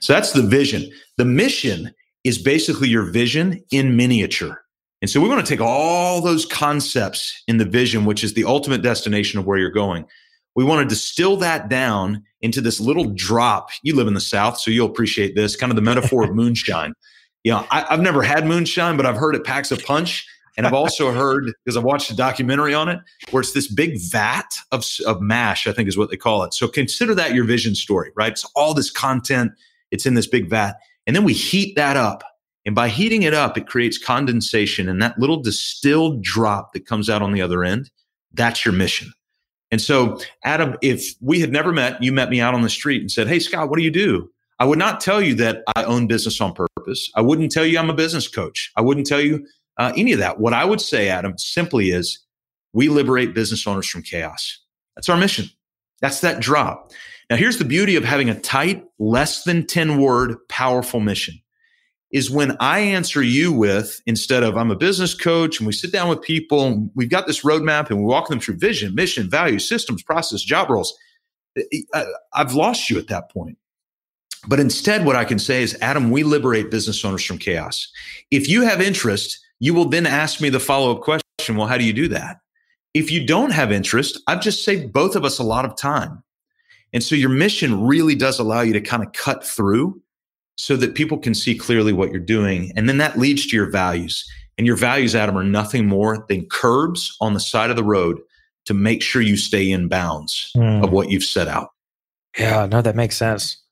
So 0.01 0.13
that's 0.13 0.33
the 0.33 0.41
vision. 0.41 0.91
The 1.17 1.25
mission 1.25 1.93
is 2.23 2.37
basically 2.37 2.89
your 2.89 3.03
vision 3.03 3.63
in 3.71 3.95
miniature. 3.95 4.61
And 5.01 5.09
so 5.09 5.21
we 5.21 5.29
want 5.29 5.45
to 5.45 5.49
take 5.49 5.61
all 5.61 6.21
those 6.21 6.45
concepts 6.45 7.43
in 7.47 7.57
the 7.57 7.65
vision, 7.65 8.03
which 8.03 8.23
is 8.23 8.33
the 8.33 8.43
ultimate 8.43 8.81
destination 8.81 9.39
of 9.39 9.45
where 9.45 9.57
you're 9.57 9.71
going. 9.71 10.05
We 10.55 10.63
want 10.63 10.81
to 10.81 10.93
distill 10.93 11.37
that 11.37 11.69
down 11.69 12.23
into 12.41 12.61
this 12.61 12.79
little 12.79 13.05
drop. 13.05 13.69
You 13.83 13.95
live 13.95 14.07
in 14.07 14.13
the 14.13 14.21
South, 14.21 14.57
so 14.57 14.71
you'll 14.71 14.89
appreciate 14.89 15.35
this 15.35 15.55
kind 15.55 15.71
of 15.71 15.75
the 15.75 15.81
metaphor 15.81 16.23
of 16.23 16.31
moonshine. 16.35 16.93
You 17.43 17.53
know, 17.53 17.65
I, 17.71 17.85
have 17.89 18.01
never 18.01 18.21
had 18.21 18.45
moonshine, 18.45 18.97
but 18.97 19.05
I've 19.05 19.15
heard 19.15 19.35
it 19.35 19.43
packs 19.43 19.71
a 19.71 19.77
punch. 19.77 20.27
And 20.57 20.67
I've 20.67 20.73
also 20.73 21.11
heard, 21.13 21.53
because 21.63 21.77
I've 21.77 21.83
watched 21.83 22.11
a 22.11 22.15
documentary 22.15 22.73
on 22.73 22.89
it, 22.89 22.99
where 23.31 23.41
it's 23.41 23.53
this 23.53 23.71
big 23.71 23.99
vat 24.11 24.57
of, 24.71 24.85
of 25.05 25.21
mash, 25.21 25.67
I 25.67 25.71
think 25.71 25.87
is 25.87 25.97
what 25.97 26.09
they 26.09 26.17
call 26.17 26.43
it. 26.43 26.53
So 26.53 26.67
consider 26.67 27.15
that 27.15 27.33
your 27.33 27.45
vision 27.45 27.75
story, 27.75 28.11
right? 28.15 28.31
It's 28.31 28.45
all 28.55 28.73
this 28.73 28.91
content, 28.91 29.53
it's 29.91 30.05
in 30.05 30.15
this 30.15 30.27
big 30.27 30.49
vat. 30.49 30.75
And 31.07 31.15
then 31.15 31.23
we 31.23 31.33
heat 31.33 31.75
that 31.75 31.95
up. 31.95 32.23
And 32.65 32.75
by 32.75 32.89
heating 32.89 33.23
it 33.23 33.33
up, 33.33 33.57
it 33.57 33.67
creates 33.67 33.97
condensation. 33.97 34.89
And 34.89 35.01
that 35.01 35.17
little 35.17 35.41
distilled 35.41 36.21
drop 36.21 36.73
that 36.73 36.85
comes 36.85 37.09
out 37.09 37.21
on 37.21 37.31
the 37.31 37.41
other 37.41 37.63
end, 37.63 37.89
that's 38.33 38.65
your 38.65 38.73
mission. 38.73 39.13
And 39.71 39.81
so, 39.81 40.19
Adam, 40.43 40.75
if 40.81 41.15
we 41.21 41.39
had 41.39 41.51
never 41.51 41.71
met, 41.71 42.01
you 42.01 42.11
met 42.11 42.29
me 42.29 42.41
out 42.41 42.53
on 42.53 42.61
the 42.61 42.69
street 42.69 43.01
and 43.01 43.11
said, 43.11 43.27
Hey, 43.27 43.39
Scott, 43.39 43.69
what 43.69 43.77
do 43.77 43.83
you 43.83 43.91
do? 43.91 44.29
I 44.59 44.65
would 44.65 44.79
not 44.79 44.99
tell 44.99 45.21
you 45.21 45.35
that 45.35 45.63
I 45.75 45.83
own 45.83 46.07
business 46.07 46.41
on 46.41 46.53
purpose. 46.53 47.09
I 47.15 47.21
wouldn't 47.21 47.51
tell 47.51 47.65
you 47.65 47.79
I'm 47.79 47.89
a 47.89 47.93
business 47.93 48.27
coach. 48.27 48.71
I 48.75 48.81
wouldn't 48.81 49.07
tell 49.07 49.21
you 49.21 49.47
uh, 49.77 49.93
any 49.95 50.11
of 50.11 50.19
that. 50.19 50.39
What 50.39 50.53
I 50.53 50.65
would 50.65 50.81
say, 50.81 51.07
Adam, 51.07 51.37
simply 51.37 51.91
is 51.91 52.19
we 52.73 52.89
liberate 52.89 53.33
business 53.33 53.65
owners 53.65 53.87
from 53.87 54.01
chaos. 54.01 54.59
That's 54.95 55.07
our 55.07 55.17
mission. 55.17 55.49
That's 56.01 56.21
that 56.21 56.41
drop. 56.41 56.91
Now, 57.29 57.37
here's 57.37 57.57
the 57.57 57.65
beauty 57.65 57.95
of 57.95 58.03
having 58.03 58.29
a 58.29 58.39
tight, 58.39 58.83
less 58.97 59.43
than 59.43 59.65
10 59.65 60.01
word, 60.01 60.35
powerful 60.49 60.99
mission 60.99 61.39
is 62.11 62.31
when 62.31 62.57
I 62.59 62.79
answer 62.79 63.21
you 63.21 63.53
with, 63.53 64.01
instead 64.05 64.43
of 64.43 64.57
I'm 64.57 64.71
a 64.71 64.75
business 64.75 65.13
coach 65.13 65.59
and 65.59 65.67
we 65.67 65.73
sit 65.73 65.91
down 65.91 66.09
with 66.09 66.21
people 66.21 66.65
and 66.65 66.89
we've 66.95 67.09
got 67.09 67.27
this 67.27 67.43
roadmap 67.43 67.89
and 67.89 67.99
we 67.99 68.05
walk 68.05 68.29
them 68.29 68.39
through 68.39 68.57
vision, 68.57 68.95
mission, 68.95 69.29
value, 69.29 69.59
systems, 69.59 70.01
process, 70.01 70.41
job 70.41 70.69
roles. 70.69 70.97
Eh, 71.57 71.81
eh, 71.93 72.05
I've 72.33 72.53
lost 72.53 72.89
you 72.89 72.97
at 72.97 73.07
that 73.07 73.31
point. 73.31 73.57
But 74.47 74.59
instead, 74.59 75.05
what 75.05 75.15
I 75.15 75.25
can 75.25 75.37
say 75.37 75.61
is, 75.61 75.77
Adam, 75.81 76.11
we 76.11 76.23
liberate 76.23 76.71
business 76.71 77.03
owners 77.03 77.23
from 77.23 77.37
chaos. 77.37 77.91
If 78.31 78.47
you 78.47 78.63
have 78.63 78.81
interest, 78.81 79.39
you 79.59 79.73
will 79.73 79.85
then 79.85 80.05
ask 80.05 80.39
me 80.41 80.49
the 80.49 80.59
follow 80.59 80.95
up 80.95 81.01
question 81.01 81.55
Well, 81.55 81.67
how 81.67 81.77
do 81.77 81.83
you 81.83 81.93
do 81.93 82.07
that? 82.07 82.39
If 82.93 83.11
you 83.11 83.25
don't 83.25 83.51
have 83.51 83.71
interest, 83.71 84.19
I've 84.27 84.41
just 84.41 84.63
saved 84.63 84.93
both 84.93 85.15
of 85.15 85.25
us 85.25 85.39
a 85.39 85.43
lot 85.43 85.65
of 85.65 85.75
time. 85.75 86.23
And 86.93 87.03
so 87.03 87.15
your 87.15 87.29
mission 87.29 87.85
really 87.85 88.15
does 88.15 88.39
allow 88.39 88.61
you 88.61 88.73
to 88.73 88.81
kind 88.81 89.03
of 89.03 89.11
cut 89.13 89.45
through 89.45 90.01
so 90.59 90.75
that 90.75 90.93
people 90.93 91.17
can 91.17 91.33
see 91.33 91.57
clearly 91.57 91.93
what 91.93 92.11
you're 92.11 92.19
doing. 92.19 92.73
And 92.75 92.89
then 92.89 92.97
that 92.97 93.17
leads 93.17 93.47
to 93.47 93.55
your 93.55 93.71
values. 93.71 94.29
And 94.57 94.67
your 94.67 94.75
values, 94.75 95.15
Adam, 95.15 95.37
are 95.37 95.43
nothing 95.43 95.87
more 95.87 96.25
than 96.27 96.47
curbs 96.47 97.15
on 97.21 97.33
the 97.33 97.39
side 97.39 97.69
of 97.69 97.77
the 97.77 97.83
road 97.83 98.19
to 98.65 98.73
make 98.73 99.01
sure 99.01 99.21
you 99.21 99.37
stay 99.37 99.71
in 99.71 99.87
bounds 99.87 100.51
mm. 100.57 100.83
of 100.83 100.91
what 100.91 101.09
you've 101.09 101.23
set 101.23 101.47
out. 101.47 101.69
Yeah, 102.37 102.65
no, 102.65 102.81
that 102.81 102.97
makes 102.97 103.15
sense. 103.15 103.63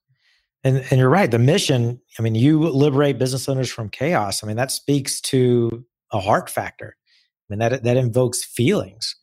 And 0.64 0.78
and 0.90 0.98
you're 0.98 1.10
right. 1.10 1.30
The 1.30 1.40
mission, 1.40 2.00
I 2.18 2.22
mean, 2.22 2.36
you 2.36 2.60
liberate 2.62 3.20
business 3.20 3.50
owners 3.50 3.70
from 3.70 3.90
chaos. 3.90 4.42
I 4.42 4.48
mean, 4.48 4.56
that 4.56 4.72
speaks 4.72 5.20
to 5.22 5.84
a 6.14 6.22
heart 6.22 6.50
factor. 6.50 6.96
I 6.96 7.54
mean, 7.54 7.60
that 7.60 7.84
that 7.84 7.98
invokes 7.98 8.46
feelings 8.46 9.14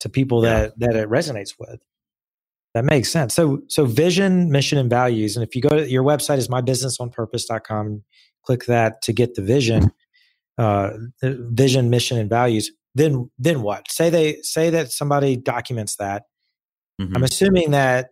to 0.00 0.08
people 0.08 0.42
yeah. 0.42 0.54
that 0.54 0.78
that 0.78 0.96
it 0.96 1.10
resonates 1.10 1.56
with. 1.58 1.80
That 2.74 2.84
makes 2.84 3.10
sense. 3.10 3.34
So 3.34 3.62
so 3.68 3.86
vision, 3.86 4.50
mission, 4.50 4.78
and 4.78 4.90
values. 4.90 5.36
And 5.36 5.46
if 5.46 5.54
you 5.54 5.62
go 5.62 5.70
to 5.70 5.88
your 5.88 6.02
website 6.02 6.38
is 6.38 6.48
mybusinessonpurpose.com, 6.48 8.02
click 8.42 8.64
that 8.66 9.00
to 9.02 9.12
get 9.12 9.36
the 9.36 9.42
vision, 9.42 9.92
uh, 10.58 10.90
vision, 11.22 11.88
mission, 11.88 12.18
and 12.18 12.28
values. 12.28 12.72
Then 12.96 13.30
then 13.38 13.62
what? 13.62 13.90
Say 13.90 14.10
they 14.10 14.38
say 14.42 14.70
that 14.70 14.90
somebody 14.90 15.36
documents 15.36 15.96
that. 15.96 16.24
Mm-hmm. 17.00 17.16
I'm 17.16 17.22
assuming 17.22 17.70
that 17.70 18.10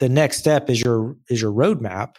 the 0.00 0.08
next 0.08 0.38
step 0.38 0.70
is 0.70 0.80
your 0.80 1.16
is 1.28 1.40
your 1.40 1.52
roadmap. 1.52 2.16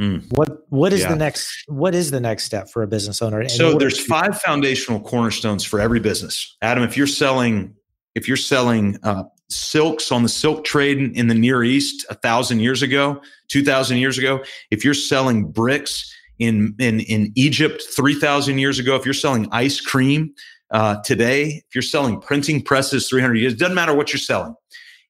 Mm. 0.00 0.24
What 0.30 0.60
what 0.68 0.92
is 0.92 1.00
yeah. 1.00 1.10
the 1.10 1.16
next 1.16 1.64
what 1.66 1.94
is 1.94 2.10
the 2.10 2.20
next 2.20 2.44
step 2.44 2.70
for 2.70 2.82
a 2.82 2.86
business 2.86 3.20
owner? 3.20 3.46
So 3.48 3.76
there's 3.76 3.98
five 3.98 4.40
foundational 4.40 5.00
cornerstones 5.00 5.64
for 5.64 5.80
every 5.80 6.00
business. 6.00 6.56
Adam, 6.62 6.82
if 6.82 6.96
you're 6.96 7.06
selling 7.06 7.74
if 8.14 8.26
you're 8.26 8.36
selling 8.36 8.96
uh, 9.02 9.24
silks 9.50 10.12
on 10.12 10.22
the 10.22 10.28
silk 10.28 10.64
trade 10.64 10.98
in, 10.98 11.28
the 11.28 11.34
Near 11.34 11.62
East 11.62 12.04
a 12.10 12.14
thousand 12.14 12.60
years 12.60 12.82
ago, 12.82 13.20
two 13.48 13.64
thousand 13.64 13.98
years 13.98 14.18
ago, 14.18 14.42
if 14.70 14.84
you're 14.84 14.94
selling 14.94 15.50
bricks 15.50 16.14
in 16.38 16.74
in 16.78 17.00
in 17.00 17.32
Egypt 17.34 17.82
three 17.94 18.14
thousand 18.14 18.58
years 18.58 18.78
ago, 18.78 18.94
if 18.94 19.04
you're 19.04 19.14
selling 19.14 19.48
ice 19.52 19.80
cream 19.80 20.32
uh, 20.70 20.96
today, 21.02 21.62
if 21.66 21.74
you're 21.74 21.82
selling 21.82 22.20
printing 22.20 22.62
presses 22.62 23.08
three 23.08 23.20
hundred 23.20 23.36
years, 23.36 23.54
it 23.54 23.58
doesn't 23.58 23.74
matter 23.74 23.94
what 23.94 24.12
you're 24.12 24.18
selling. 24.18 24.54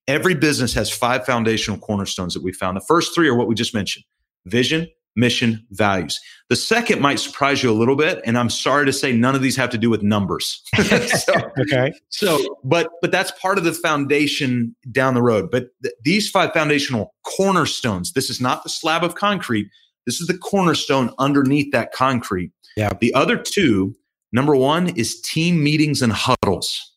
Every 0.06 0.34
business 0.34 0.72
has 0.74 0.90
five 0.90 1.26
foundational 1.26 1.78
cornerstones 1.78 2.32
that 2.34 2.42
we 2.42 2.52
found. 2.52 2.76
The 2.76 2.84
first 2.88 3.14
three 3.14 3.28
are 3.28 3.34
what 3.34 3.48
we 3.48 3.54
just 3.54 3.74
mentioned: 3.74 4.04
vision, 4.46 4.88
mission, 5.16 5.66
values. 5.70 6.18
The 6.48 6.56
second 6.56 7.00
might 7.00 7.18
surprise 7.18 7.62
you 7.62 7.70
a 7.70 7.74
little 7.74 7.96
bit, 7.96 8.20
and 8.24 8.38
I'm 8.38 8.50
sorry 8.50 8.86
to 8.86 8.92
say 8.92 9.12
none 9.12 9.34
of 9.34 9.42
these 9.42 9.56
have 9.56 9.70
to 9.70 9.78
do 9.78 9.90
with 9.90 10.02
numbers. 10.02 10.62
so, 10.76 11.32
okay. 11.60 11.92
So, 12.08 12.58
but 12.64 12.88
but 13.02 13.10
that's 13.10 13.30
part 13.32 13.58
of 13.58 13.64
the 13.64 13.72
foundation 13.72 14.74
down 14.90 15.14
the 15.14 15.22
road. 15.22 15.50
But 15.50 15.68
th- 15.82 15.94
these 16.04 16.30
five 16.30 16.52
foundational 16.52 17.14
cornerstones. 17.36 18.12
This 18.12 18.30
is 18.30 18.40
not 18.40 18.62
the 18.62 18.70
slab 18.70 19.04
of 19.04 19.14
concrete. 19.14 19.68
This 20.06 20.20
is 20.20 20.26
the 20.26 20.38
cornerstone 20.38 21.12
underneath 21.18 21.70
that 21.72 21.92
concrete. 21.92 22.52
Yeah. 22.76 22.92
The 22.98 23.12
other 23.14 23.36
two. 23.36 23.94
Number 24.32 24.54
one 24.54 24.90
is 24.90 25.20
team 25.22 25.62
meetings 25.62 26.02
and 26.02 26.12
huddles. 26.12 26.92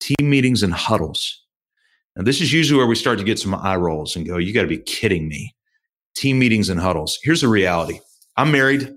Team 0.00 0.28
meetings 0.28 0.62
and 0.62 0.72
huddles. 0.72 1.44
Now, 2.16 2.24
this 2.24 2.40
is 2.40 2.52
usually 2.52 2.76
where 2.76 2.86
we 2.86 2.96
start 2.96 3.18
to 3.18 3.24
get 3.24 3.38
some 3.38 3.54
eye 3.54 3.76
rolls 3.76 4.16
and 4.16 4.26
go, 4.26 4.36
"You 4.36 4.52
got 4.52 4.62
to 4.62 4.68
be 4.68 4.78
kidding 4.78 5.28
me." 5.28 5.54
Team 6.14 6.38
meetings 6.38 6.68
and 6.68 6.80
huddles. 6.80 7.18
Here's 7.22 7.40
the 7.40 7.48
reality 7.48 8.00
I'm 8.36 8.52
married, 8.52 8.94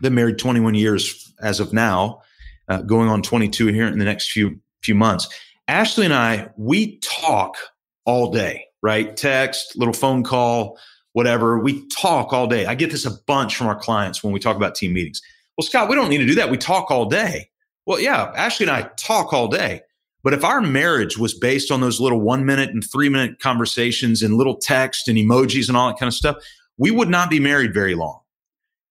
been 0.00 0.14
married 0.14 0.38
21 0.38 0.74
years 0.74 1.32
as 1.40 1.60
of 1.60 1.72
now, 1.72 2.22
uh, 2.68 2.82
going 2.82 3.08
on 3.08 3.22
22 3.22 3.68
here 3.68 3.86
in 3.86 3.98
the 3.98 4.04
next 4.04 4.30
few 4.30 4.60
few 4.82 4.94
months. 4.94 5.28
Ashley 5.68 6.04
and 6.04 6.14
I, 6.14 6.50
we 6.56 6.98
talk 6.98 7.56
all 8.04 8.32
day, 8.32 8.66
right? 8.82 9.16
Text, 9.16 9.76
little 9.76 9.94
phone 9.94 10.24
call, 10.24 10.78
whatever. 11.12 11.58
We 11.58 11.86
talk 11.88 12.32
all 12.32 12.46
day. 12.46 12.66
I 12.66 12.74
get 12.74 12.90
this 12.90 13.06
a 13.06 13.12
bunch 13.26 13.56
from 13.56 13.68
our 13.68 13.76
clients 13.76 14.24
when 14.24 14.32
we 14.32 14.40
talk 14.40 14.56
about 14.56 14.74
team 14.74 14.92
meetings. 14.92 15.22
Well, 15.56 15.66
Scott, 15.66 15.88
we 15.88 15.94
don't 15.94 16.08
need 16.08 16.18
to 16.18 16.26
do 16.26 16.34
that. 16.36 16.50
We 16.50 16.56
talk 16.56 16.90
all 16.90 17.06
day. 17.06 17.48
Well, 17.86 18.00
yeah, 18.00 18.32
Ashley 18.36 18.66
and 18.66 18.74
I 18.74 18.90
talk 18.96 19.32
all 19.32 19.48
day. 19.48 19.82
But 20.22 20.34
if 20.34 20.44
our 20.44 20.60
marriage 20.60 21.18
was 21.18 21.34
based 21.34 21.70
on 21.70 21.80
those 21.80 22.00
little 22.00 22.20
one 22.20 22.44
minute 22.44 22.70
and 22.70 22.82
three 22.82 23.08
minute 23.08 23.40
conversations 23.40 24.22
and 24.22 24.34
little 24.34 24.56
text 24.56 25.08
and 25.08 25.18
emojis 25.18 25.68
and 25.68 25.76
all 25.76 25.88
that 25.88 25.98
kind 25.98 26.08
of 26.08 26.14
stuff, 26.14 26.36
we 26.78 26.90
would 26.90 27.08
not 27.08 27.30
be 27.30 27.40
married 27.40 27.74
very 27.74 27.94
long. 27.94 28.20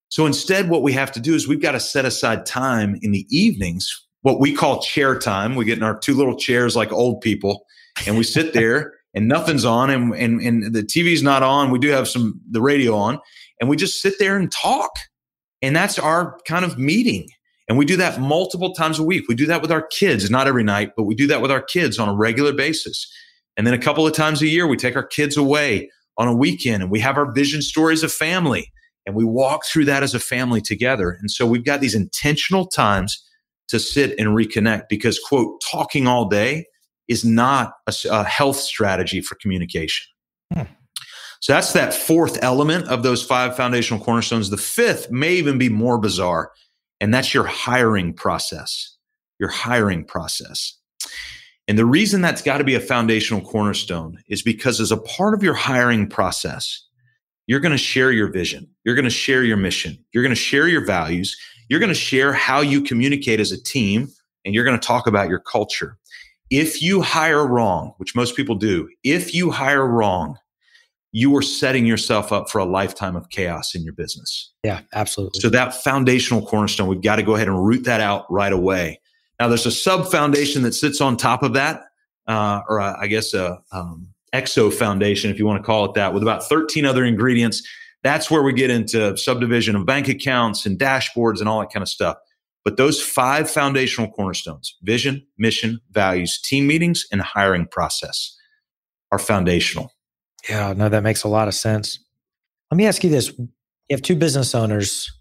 So 0.10 0.26
instead, 0.26 0.70
what 0.70 0.84
we 0.84 0.92
have 0.92 1.12
to 1.14 1.22
do 1.22 1.34
is 1.34 1.48
we've 1.48 1.62
got 1.62 1.72
to 1.72 1.80
set 1.80 2.04
aside 2.04 2.46
time 2.46 3.00
in 3.02 3.12
the 3.12 3.26
evenings, 3.30 4.08
what 4.24 4.42
we 4.42 4.54
call 4.54 4.82
chair 4.82 5.18
time. 5.18 5.56
We 5.56 5.64
get 5.64 5.78
in 5.78 5.84
our 5.84 5.98
two 5.98 6.16
little 6.16 6.36
chairs 6.36 6.76
like 6.76 6.92
old 6.92 7.22
people 7.22 7.66
and 8.06 8.18
we 8.18 8.24
sit 8.24 8.54
there 8.54 8.94
and 9.14 9.30
nothing's 9.30 9.64
on 9.64 9.90
and, 9.90 10.14
and, 10.14 10.42
and 10.42 10.74
the 10.74 10.84
TV's 10.84 11.24
not 11.24 11.44
on. 11.44 11.72
We 11.72 11.80
do 11.80 11.90
have 11.90 12.10
some, 12.10 12.42
the 12.50 12.62
radio 12.62 12.94
on 12.96 13.20
and 13.62 13.70
we 13.70 13.78
just 13.78 14.02
sit 14.02 14.20
there 14.20 14.36
and 14.36 14.52
talk. 14.52 14.92
And 15.62 15.76
that's 15.76 15.98
our 15.98 16.40
kind 16.46 16.66
of 16.66 16.78
meeting 16.78 17.30
And 17.72 17.78
we 17.78 17.86
do 17.86 17.96
that 17.96 18.20
multiple 18.20 18.74
times 18.74 19.00
a 19.00 19.04
week. 19.04 19.30
We 19.30 19.36
do 19.36 19.46
that 19.46 19.62
with 19.62 19.72
our 19.72 19.82
kids, 19.82 20.30
not 20.30 20.46
every 20.46 20.62
night, 20.62 20.92
but 20.98 21.04
we 21.04 21.16
do 21.16 21.26
that 21.28 21.42
with 21.42 21.52
our 21.52 21.62
kids 21.62 22.00
on 22.00 22.10
a 22.10 22.14
regular 22.14 22.52
basis. 22.52 23.10
And 23.56 23.66
then 23.66 23.74
a 23.74 23.78
couple 23.78 24.06
of 24.06 24.12
times 24.12 24.42
a 24.42 24.48
year, 24.50 24.68
we 24.68 24.76
take 24.76 24.98
our 24.98 25.08
kids 25.08 25.38
away 25.38 25.90
on 26.18 26.28
a 26.28 26.36
weekend 26.36 26.84
and 26.84 26.92
we 26.92 27.00
have 27.00 27.16
our 27.16 27.32
vision 27.32 27.62
stories 27.62 28.04
of 28.04 28.12
family 28.12 28.70
and 29.06 29.16
we 29.16 29.24
walk 29.24 29.62
through 29.66 29.86
that 29.86 30.04
as 30.04 30.14
a 30.14 30.20
family 30.20 30.60
together. 30.60 31.12
And 31.22 31.32
so 31.32 31.46
we've 31.48 31.64
got 31.64 31.80
these 31.80 31.96
intentional 31.96 32.68
times 32.68 33.26
to 33.70 33.80
sit 33.80 34.20
and 34.20 34.32
reconnect 34.32 34.90
because, 34.90 35.18
quote, 35.18 35.62
talking 35.72 36.08
all 36.08 36.28
day 36.28 36.66
is 37.08 37.24
not 37.24 37.72
a, 37.88 37.94
a 38.12 38.26
health 38.26 38.58
strategy 38.58 39.22
for 39.22 39.36
communication. 39.36 40.08
Hmm. 40.54 40.64
So 41.40 41.54
that's 41.54 41.72
that 41.72 41.94
fourth 41.94 42.38
element 42.44 42.90
of 42.90 43.02
those 43.04 43.24
five 43.24 43.56
foundational 43.56 44.04
cornerstones. 44.04 44.50
The 44.50 44.58
fifth 44.58 45.10
may 45.10 45.36
even 45.36 45.58
be 45.58 45.70
more 45.70 45.98
bizarre, 45.98 46.52
and 47.02 47.14
that's 47.14 47.34
your 47.34 47.44
hiring 47.44 48.14
process. 48.14 48.96
Your 49.40 49.50
hiring 49.50 50.06
process. 50.06 50.78
And 51.68 51.78
the 51.78 51.86
reason 51.86 52.22
that's 52.22 52.44
got 52.44 52.60
to 52.60 52.64
be 52.64 52.76
a 52.76 52.80
foundational 52.80 53.42
cornerstone 53.42 54.20
is 54.28 54.42
because 54.44 54.80
as 54.80 54.92
a 54.92 54.98
part 54.98 55.34
of 55.34 55.42
your 55.42 55.56
hiring 55.56 56.08
process, 56.08 56.86
you're 57.48 57.60
going 57.60 57.72
to 57.72 57.78
share 57.78 58.12
your 58.12 58.32
vision. 58.32 58.70
You're 58.84 58.96
going 58.96 59.06
to 59.06 59.10
share 59.10 59.44
your 59.44 59.58
mission. 59.58 59.98
You're 60.14 60.24
going 60.24 60.36
to 60.36 60.42
share 60.42 60.68
your 60.68 60.86
values. 60.86 61.36
You're 61.70 61.80
going 61.80 61.90
to 61.90 61.96
share 61.96 62.34
how 62.34 62.62
you 62.62 62.82
communicate 62.82 63.40
as 63.40 63.52
a 63.52 63.62
team, 63.62 64.10
and 64.46 64.54
you're 64.54 64.64
going 64.64 64.80
to 64.80 64.88
talk 64.88 65.08
about 65.08 65.30
your 65.30 65.40
culture. 65.40 65.98
If 66.52 66.82
you 66.82 67.02
hire 67.02 67.48
wrong, 67.48 67.94
which 67.98 68.16
most 68.16 68.36
people 68.36 68.56
do, 68.56 68.90
if 69.04 69.34
you 69.34 69.50
hire 69.50 69.88
wrong, 69.88 70.38
you 71.12 71.36
are 71.36 71.42
setting 71.42 71.86
yourself 71.86 72.32
up 72.32 72.50
for 72.50 72.60
a 72.60 72.66
lifetime 72.66 73.16
of 73.16 73.30
chaos 73.30 73.76
in 73.76 73.84
your 73.84 73.94
business. 73.94 74.52
Yeah, 74.64 74.82
absolutely. 74.94 75.42
So 75.42 75.50
that 75.50 75.74
foundational 75.74 76.46
cornerstone, 76.46 76.88
we've 76.88 77.02
got 77.02 77.18
to 77.18 77.24
go 77.24 77.36
ahead 77.36 77.48
and 77.48 77.66
root 77.66 77.84
that 77.84 78.00
out 78.00 78.32
right 78.32 78.54
away. 78.54 79.02
Now, 79.40 79.48
there's 79.48 79.66
a 79.66 79.72
sub 79.72 80.10
foundation 80.10 80.62
that 80.64 80.74
sits 80.74 81.02
on 81.02 81.18
top 81.18 81.44
of 81.44 81.54
that, 81.54 81.84
uh, 82.28 82.62
or 82.70 82.80
uh, 82.80 82.96
I 83.00 83.08
guess 83.08 83.34
a 83.34 83.60
um, 83.72 84.14
exo 84.34 84.74
foundation, 84.74 85.32
if 85.32 85.40
you 85.40 85.46
want 85.46 85.62
to 85.62 85.66
call 85.66 85.86
it 85.86 85.96
that, 85.96 86.14
with 86.14 86.24
about 86.24 86.44
13 86.48 86.86
other 86.86 87.04
ingredients. 87.04 87.68
That's 88.04 88.32
where 88.32 88.42
we 88.42 88.54
get 88.54 88.70
into 88.70 89.16
subdivision 89.18 89.76
of 89.76 89.86
bank 89.86 90.08
accounts 90.08 90.66
and 90.66 90.80
dashboards 90.80 91.40
and 91.40 91.48
all 91.48 91.60
that 91.60 91.72
kind 91.72 91.84
of 91.84 91.90
stuff. 91.90 92.18
But 92.64 92.78
those 92.78 93.02
five 93.02 93.50
foundational 93.50 94.10
cornerstones 94.12 94.76
vision, 94.84 95.26
mission, 95.38 95.82
values, 95.92 96.40
team 96.40 96.68
meetings, 96.68 97.06
and 97.12 97.22
hiring 97.22 97.68
process 97.68 98.38
are 99.12 99.20
foundational. 99.20 99.92
Yeah, 100.50 100.74
no, 100.74 100.90
that 100.90 101.04
makes 101.04 101.24
a 101.24 101.28
lot 101.28 101.48
of 101.48 101.54
sense. 101.54 102.00
Let 102.72 102.78
me 102.78 102.88
ask 102.88 103.04
you 103.04 103.10
this 103.10 103.32
you 103.38 103.48
have 103.92 104.02
two 104.02 104.16
business 104.16 104.56
owners. 104.56 105.12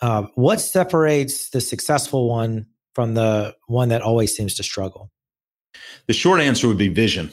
Uh, 0.00 0.24
what 0.34 0.60
separates 0.60 1.50
the 1.50 1.60
successful 1.60 2.28
one 2.28 2.66
from 2.94 3.14
the 3.14 3.54
one 3.66 3.88
that 3.90 4.02
always 4.02 4.34
seems 4.34 4.54
to 4.54 4.62
struggle? 4.62 5.10
The 6.06 6.12
short 6.12 6.40
answer 6.40 6.68
would 6.68 6.78
be 6.78 6.88
vision. 6.88 7.30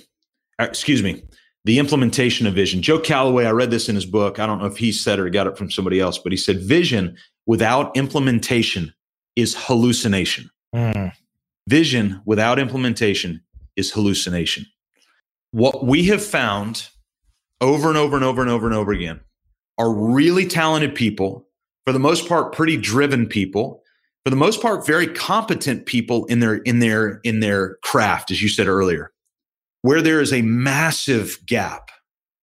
Uh, 0.60 0.66
excuse 0.66 1.04
me, 1.04 1.24
the 1.66 1.80
implementation 1.80 2.48
of 2.48 2.54
vision. 2.54 2.82
Joe 2.82 3.00
Calloway, 3.00 3.46
I 3.46 3.52
read 3.52 3.72
this 3.72 3.90
in 3.90 3.96
his 3.96 4.06
book. 4.06 4.40
I 4.40 4.46
don't 4.46 4.60
know 4.60 4.66
if 4.66 4.78
he 4.78 4.92
said 4.92 5.20
it 5.20 5.22
or 5.22 5.30
got 5.30 5.48
it 5.48 5.58
from 5.58 5.70
somebody 5.70 6.00
else, 6.00 6.18
but 6.18 6.32
he 6.32 6.38
said 6.38 6.62
vision 6.62 7.16
without 7.46 7.96
implementation 7.96 8.94
is 9.36 9.56
hallucination. 9.56 10.50
Mm. 10.74 11.14
Vision 11.68 12.22
without 12.26 12.58
implementation 12.58 13.42
is 13.76 13.92
hallucination. 13.92 14.66
What 15.52 15.86
we 15.86 16.06
have 16.06 16.24
found 16.24 16.90
over 17.62 17.88
and 17.90 17.98
over 17.98 18.16
and 18.16 18.26
over 18.26 18.42
and 18.42 18.50
over 18.50 18.66
and 18.66 18.76
over 18.76 18.92
again 18.92 19.20
are 19.78 19.92
really 19.92 20.48
talented 20.48 20.96
people, 20.96 21.48
for 21.86 21.94
the 21.94 22.00
most 22.00 22.28
part, 22.28 22.54
pretty 22.54 22.78
driven 22.78 23.28
people 23.28 23.84
for 24.28 24.32
the 24.32 24.36
most 24.36 24.62
part 24.62 24.86
very 24.86 25.08
competent 25.08 25.86
people 25.86 26.26
in 26.26 26.42
their 26.42 26.56
in 26.56 26.80
their 26.80 27.22
in 27.24 27.40
their 27.40 27.78
craft 27.82 28.30
as 28.30 28.42
you 28.42 28.50
said 28.50 28.68
earlier. 28.68 29.14
Where 29.84 30.02
there 30.02 30.20
is 30.20 30.34
a 30.34 30.42
massive 30.42 31.40
gap 31.46 31.92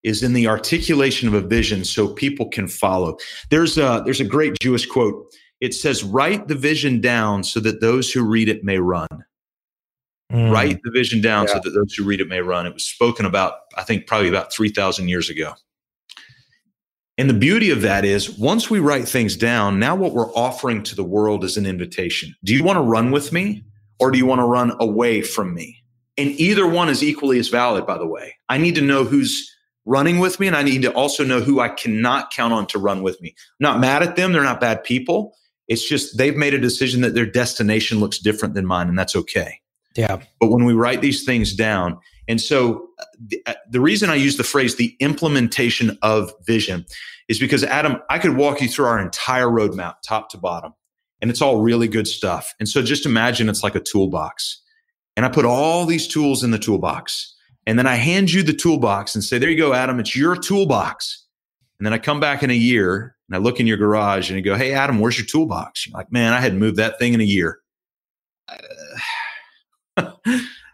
is 0.03 0.23
in 0.23 0.33
the 0.33 0.49
articulation 0.49 1.29
of 1.29 1.35
a 1.35 1.43
vision 1.43 1.85
so 1.85 2.09
people 2.09 2.49
can 2.49 2.69
follow. 2.69 3.19
There's 3.51 3.77
a 3.77 4.01
there's 4.03 4.23
a 4.23 4.25
great 4.25 4.59
jewish 4.63 4.87
quote. 4.87 5.27
It 5.61 5.75
says 5.75 6.03
write 6.03 6.49
the 6.49 6.55
vision 6.55 7.03
down 7.03 7.45
so 7.45 7.61
that 7.61 7.83
those 7.83 8.11
who 8.11 8.25
read 8.25 8.49
it 8.49 8.65
may 8.65 8.79
run 8.79 9.09
mm. 10.35 10.51
write 10.51 10.81
the 10.83 10.91
vision 10.91 11.21
down 11.21 11.47
yeah. 11.47 11.55
so 11.55 11.61
that 11.61 11.71
those 11.71 11.95
who 11.95 12.05
read 12.05 12.21
it 12.21 12.29
may 12.29 12.41
run 12.41 12.67
it 12.67 12.75
was 12.75 12.85
spoken 12.85 13.25
about 13.25 13.55
i 13.77 13.83
think 13.83 14.07
probably 14.07 14.29
about 14.29 14.53
3000 14.53 15.09
years 15.09 15.31
ago 15.31 15.55
and 17.17 17.31
the 17.31 17.35
beauty 17.35 17.71
of 17.71 17.83
that 17.83 18.05
is 18.05 18.39
once 18.39 18.69
we 18.69 18.81
write 18.81 19.07
things 19.07 19.37
down, 19.37 19.79
now 19.79 19.95
what 19.95 20.13
we're 20.13 20.33
offering 20.35 20.83
to 20.85 20.97
the 20.97 21.05
world 21.05 21.45
is 21.45 21.57
an 21.57 21.65
invitation. 21.65 22.35
Do 22.43 22.55
you 22.55 22.65
want 22.65 22.77
to 22.77 22.83
run 22.83 23.13
with 23.13 23.33
me 23.33 23.65
or 24.01 24.11
do 24.11 24.19
you 24.19 24.27
want 24.27 24.41
to 24.41 24.47
run 24.47 24.73
away 24.81 25.23
from 25.23 25.55
me? 25.55 25.79
And 26.17 26.31
either 26.31 26.67
one 26.67 26.89
is 26.89 27.05
equally 27.05 27.39
as 27.39 27.49
valid, 27.49 27.87
by 27.87 27.99
the 27.99 28.07
way. 28.07 28.35
I 28.49 28.59
need 28.59 28.75
to 28.77 28.81
know 28.81 29.05
who's 29.05 29.49
running 29.85 30.19
with 30.19 30.41
me 30.41 30.49
and 30.49 30.57
I 30.57 30.63
need 30.63 30.83
to 30.83 30.93
also 30.93 31.25
know 31.25 31.41
who 31.41 31.61
I 31.61 31.69
cannot 31.69 32.33
count 32.33 32.53
on 32.53 32.67
to 32.69 32.79
run 32.79 33.03
with 33.03 33.21
me. 33.21 33.29
I'm 33.29 33.55
not 33.61 33.81
mad 33.81 34.03
at 34.03 34.17
them. 34.17 34.33
They're 34.33 34.43
not 34.43 34.61
bad 34.61 34.83
people. 34.83 35.37
It's 35.69 35.89
just 35.89 36.19
they've 36.19 36.37
made 36.37 36.55
a 36.55 36.59
decision 36.59 37.03
that 37.03 37.15
their 37.15 37.27
destination 37.27 38.01
looks 38.01 38.19
different 38.19 38.55
than 38.55 38.67
mine 38.67 38.89
and 38.89 38.99
that's 38.99 39.15
okay. 39.15 39.61
Yeah. 39.97 40.21
But 40.41 40.49
when 40.49 40.65
we 40.65 40.73
write 40.73 41.01
these 41.01 41.25
things 41.25 41.55
down, 41.55 41.99
and 42.29 42.41
so 42.41 42.89
uh, 42.99 43.05
the, 43.21 43.43
uh, 43.47 43.55
the 43.71 43.81
reason 43.81 44.11
I 44.11 44.15
use 44.15 44.37
the 44.37 44.45
phrase 44.45 44.77
the 44.77 44.97
implementation 45.01 45.99
of 46.03 46.33
vision 46.47 46.87
is 47.29 47.39
because 47.39 47.65
Adam, 47.65 47.99
I 48.11 48.19
could 48.19 48.37
walk 48.37 48.61
you 48.61 48.69
through 48.69 48.87
our 48.87 49.01
entire 49.01 49.47
roadmap, 49.47 49.97
top 50.07 50.31
to 50.31 50.39
bottom, 50.39 50.75
and 51.21 51.31
it's 51.31 51.41
all 51.41 51.61
really 51.61 51.89
good 51.89 52.07
stuff. 52.07 52.55
And 52.59 52.69
so 52.69 52.83
just 52.83 53.07
imagine 53.07 53.49
it's 53.49 53.63
like 53.63 53.75
a 53.75 53.81
toolbox. 53.81 54.61
And 55.17 55.25
I 55.25 55.29
put 55.29 55.45
all 55.45 55.87
these 55.87 56.09
tools 56.09 56.43
in 56.43 56.51
the 56.51 56.59
toolbox. 56.59 57.35
And 57.67 57.79
then 57.79 57.87
I 57.87 57.95
hand 57.95 58.33
you 58.33 58.43
the 58.43 58.53
toolbox 58.53 59.15
and 59.15 59.25
say, 59.25 59.39
there 59.39 59.49
you 59.49 59.57
go, 59.57 59.73
Adam, 59.73 60.01
it's 60.01 60.17
your 60.17 60.37
toolbox. 60.37 61.25
And 61.79 61.87
then 61.87 61.93
I 61.93 61.99
come 61.99 62.21
back 62.21 62.43
in 62.43 62.51
a 62.51 62.55
year 62.55 63.17
and 63.29 63.37
I 63.37 63.39
look 63.39 63.59
in 63.59 63.67
your 63.67 63.77
garage 63.77 64.29
and 64.29 64.37
I 64.37 64.41
go, 64.41 64.55
hey, 64.55 64.75
Adam, 64.75 64.99
where's 64.99 65.19
your 65.19 65.27
toolbox? 65.27 65.87
You're 65.87 65.97
like, 65.97 66.13
man, 66.13 66.33
I 66.33 66.41
hadn't 66.41 66.59
moved 66.59 66.77
that 66.77 66.99
thing 66.99 67.15
in 67.15 67.21
a 67.21 67.25
year. 67.25 67.59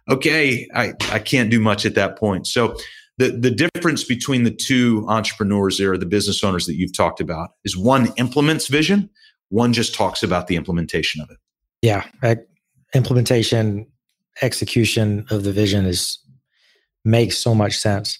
Okay, 0.08 0.68
I, 0.74 0.92
I 1.10 1.18
can't 1.18 1.50
do 1.50 1.60
much 1.60 1.86
at 1.86 1.94
that 1.94 2.18
point. 2.18 2.46
So 2.46 2.76
the, 3.18 3.30
the 3.30 3.50
difference 3.50 4.04
between 4.04 4.44
the 4.44 4.50
two 4.50 5.04
entrepreneurs 5.08 5.78
there, 5.78 5.96
the 5.98 6.06
business 6.06 6.42
owners 6.42 6.66
that 6.66 6.76
you've 6.76 6.96
talked 6.96 7.20
about, 7.20 7.50
is 7.64 7.76
one 7.76 8.12
implements 8.16 8.66
vision, 8.68 9.10
one 9.50 9.72
just 9.72 9.94
talks 9.94 10.22
about 10.22 10.46
the 10.46 10.56
implementation 10.56 11.20
of 11.20 11.30
it. 11.30 11.36
Yeah. 11.82 12.06
Implementation, 12.94 13.86
execution 14.42 15.26
of 15.30 15.44
the 15.44 15.52
vision 15.52 15.84
is 15.86 16.18
makes 17.04 17.36
so 17.38 17.54
much 17.54 17.76
sense. 17.76 18.18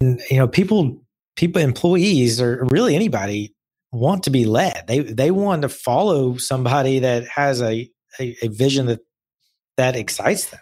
And 0.00 0.20
you 0.30 0.36
know, 0.36 0.48
people 0.48 1.02
people 1.36 1.62
employees 1.62 2.40
or 2.40 2.66
really 2.70 2.94
anybody 2.94 3.54
want 3.92 4.24
to 4.24 4.30
be 4.30 4.44
led. 4.44 4.86
They 4.86 5.00
they 5.00 5.30
want 5.30 5.62
to 5.62 5.68
follow 5.68 6.36
somebody 6.36 7.00
that 7.00 7.26
has 7.28 7.60
a, 7.60 7.90
a, 8.20 8.36
a 8.42 8.48
vision 8.48 8.86
that 8.86 9.00
that 9.80 9.96
excites 9.96 10.50
them. 10.50 10.60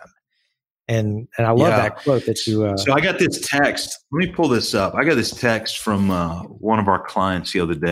And 0.86 1.28
and 1.36 1.46
I 1.46 1.50
love 1.50 1.68
yeah. 1.68 1.76
that 1.82 1.96
quote 1.98 2.24
that 2.26 2.46
you. 2.46 2.64
Uh, 2.64 2.76
so 2.76 2.94
I 2.94 3.00
got 3.00 3.18
this 3.18 3.46
text. 3.46 4.04
Let 4.10 4.18
me 4.26 4.32
pull 4.32 4.48
this 4.48 4.74
up. 4.74 4.94
I 4.94 5.04
got 5.04 5.16
this 5.16 5.32
text 5.32 5.78
from 5.78 6.10
uh, 6.10 6.44
one 6.44 6.78
of 6.78 6.88
our 6.88 7.04
clients 7.04 7.52
the 7.52 7.60
other 7.60 7.74
day. 7.74 7.90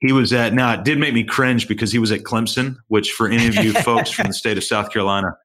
He 0.00 0.12
was 0.12 0.32
at 0.32 0.52
now 0.52 0.72
it 0.72 0.84
did 0.84 0.98
make 0.98 1.14
me 1.14 1.22
cringe 1.22 1.68
because 1.68 1.92
he 1.92 1.98
was 1.98 2.10
at 2.10 2.20
Clemson, 2.20 2.76
which 2.88 3.12
for 3.12 3.28
any 3.28 3.46
of 3.46 3.54
you 3.56 3.72
folks 3.82 4.10
from 4.10 4.26
the 4.26 4.32
state 4.32 4.56
of 4.56 4.64
South 4.64 4.90
Carolina 4.90 5.36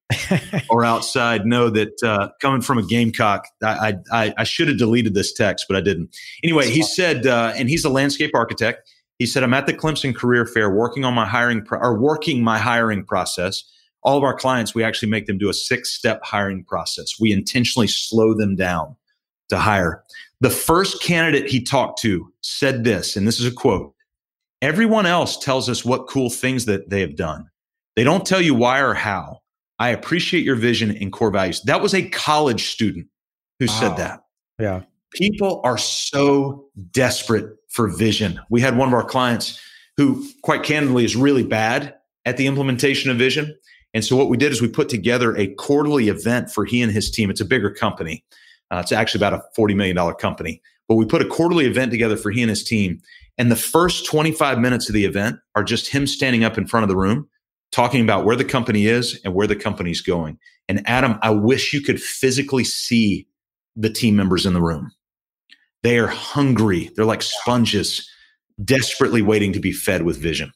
or 0.70 0.84
outside 0.84 1.46
know 1.46 1.70
that 1.70 2.02
uh, 2.04 2.30
coming 2.42 2.62
from 2.62 2.78
a 2.80 2.84
Gamecock, 2.84 3.46
I, 3.64 3.98
I, 4.12 4.34
I 4.38 4.44
should 4.44 4.68
have 4.68 4.78
deleted 4.78 5.14
this 5.14 5.32
text, 5.34 5.66
but 5.70 5.78
I 5.78 5.82
didn't. 5.82 6.16
Anyway, 6.44 6.70
he 6.70 6.82
said, 6.82 7.28
uh, 7.28 7.54
and 7.56 7.70
he's 7.70 7.86
a 7.86 7.90
landscape 7.90 8.32
architect. 8.34 8.90
He 9.20 9.26
said, 9.28 9.44
"I'm 9.44 9.54
at 9.54 9.68
the 9.68 9.74
Clemson 9.74 10.16
Career 10.16 10.46
Fair 10.46 10.72
working 10.72 11.06
on 11.06 11.14
my 11.14 11.28
hiring 11.28 11.64
pro- 11.64 11.80
or 11.80 12.00
working 12.00 12.44
my 12.44 12.58
hiring 12.58 13.06
process." 13.06 13.64
All 14.04 14.18
of 14.18 14.24
our 14.24 14.36
clients, 14.36 14.74
we 14.74 14.84
actually 14.84 15.10
make 15.10 15.28
them 15.28 15.38
do 15.38 15.50
a 15.50 15.54
six 15.54 15.94
step 15.94 16.24
hiring 16.24 16.64
process. 16.64 17.20
We 17.20 17.32
intentionally 17.32 17.88
slow 17.88 18.34
them 18.34 18.56
down 18.56 18.96
to 19.50 19.58
hire. 19.58 20.04
The 20.40 20.50
first 20.50 21.02
candidate 21.02 21.50
he 21.50 21.62
talked 21.62 22.02
to 22.02 22.32
said 22.42 22.84
this, 22.84 23.16
and 23.16 23.28
this 23.28 23.40
is 23.40 23.46
a 23.46 23.52
quote 23.52 23.94
Everyone 24.62 25.06
else 25.06 25.38
tells 25.38 25.70
us 25.70 25.84
what 25.84 26.08
cool 26.08 26.30
things 26.30 26.66
that 26.66 26.90
they 26.90 27.02
have 27.02 27.16
done. 27.16 27.50
They 27.96 28.04
don't 28.04 28.26
tell 28.26 28.42
you 28.42 28.54
why 28.54 28.80
or 28.80 28.94
how. 28.94 29.42
I 29.80 29.90
appreciate 29.90 30.46
your 30.46 30.56
vision 30.56 30.96
and 30.96 31.12
core 31.12 31.32
values. 31.32 31.62
That 31.64 31.82
was 31.82 31.96
a 31.96 32.08
college 32.10 32.70
student 32.70 33.08
who 33.60 33.66
wow. 33.66 33.80
said 33.80 33.98
that. 33.98 34.24
Yeah. 34.60 34.82
People 35.14 35.62
are 35.64 35.78
so 35.80 36.68
desperate 36.92 37.58
for 37.70 37.88
vision. 37.88 38.40
We 38.50 38.62
had 38.62 38.78
one 38.78 38.88
of 38.88 38.94
our 38.94 39.04
clients 39.04 39.60
who, 39.98 40.26
quite 40.44 40.64
candidly, 40.64 41.04
is 41.04 41.16
really 41.16 41.44
bad 41.44 41.96
at 42.26 42.38
the 42.38 42.46
implementation 42.48 43.10
of 43.10 43.18
vision. 43.18 43.58
And 43.94 44.06
so 44.06 44.16
what 44.16 44.30
we 44.30 44.38
did 44.38 44.52
is 44.52 44.62
we 44.62 44.70
put 44.70 44.90
together 44.90 45.36
a 45.36 45.54
quarterly 45.56 46.08
event 46.08 46.52
for 46.52 46.66
he 46.66 46.82
and 46.82 46.92
his 46.92 47.12
team. 47.12 47.30
It's 47.30 47.42
a 47.42 47.46
bigger 47.46 47.70
company. 47.70 48.24
Uh, 48.70 48.80
it's 48.80 48.92
actually 48.92 49.20
about 49.20 49.34
a 49.34 49.44
$40 49.60 49.76
million 49.76 50.14
company. 50.16 50.62
But 50.88 50.96
we 50.96 51.06
put 51.06 51.22
a 51.22 51.28
quarterly 51.28 51.66
event 51.66 51.92
together 51.92 52.18
for 52.18 52.32
he 52.32 52.42
and 52.42 52.50
his 52.50 52.64
team. 52.64 53.02
And 53.38 53.52
the 53.52 53.56
first 53.56 54.06
25 54.06 54.60
minutes 54.60 54.88
of 54.88 54.94
the 54.94 55.06
event 55.06 55.38
are 55.56 55.64
just 55.64 55.88
him 55.88 56.08
standing 56.08 56.44
up 56.44 56.58
in 56.58 56.68
front 56.68 56.84
of 56.84 56.90
the 56.90 56.96
room, 56.96 57.30
talking 57.72 58.02
about 58.02 58.26
where 58.26 58.36
the 58.36 58.46
company 58.46 58.88
is 58.88 59.20
and 59.24 59.34
where 59.34 59.48
the 59.48 59.56
company's 59.56 60.02
going. 60.02 60.38
And 60.70 60.88
Adam, 60.88 61.18
I 61.22 61.32
wish 61.32 61.74
you 61.74 61.82
could 61.82 62.02
physically 62.02 62.64
see 62.64 63.28
the 63.76 63.90
team 63.90 64.16
members 64.16 64.46
in 64.46 64.54
the 64.54 64.62
room. 64.62 64.92
They 65.84 65.98
are 65.98 66.08
hungry. 66.08 66.92
They're 66.96 67.06
like 67.06 67.24
sponges, 67.24 68.10
desperately 68.64 69.22
waiting 69.22 69.54
to 69.54 69.60
be 69.60 69.72
fed 69.72 70.04
with 70.04 70.18
vision. 70.18 70.52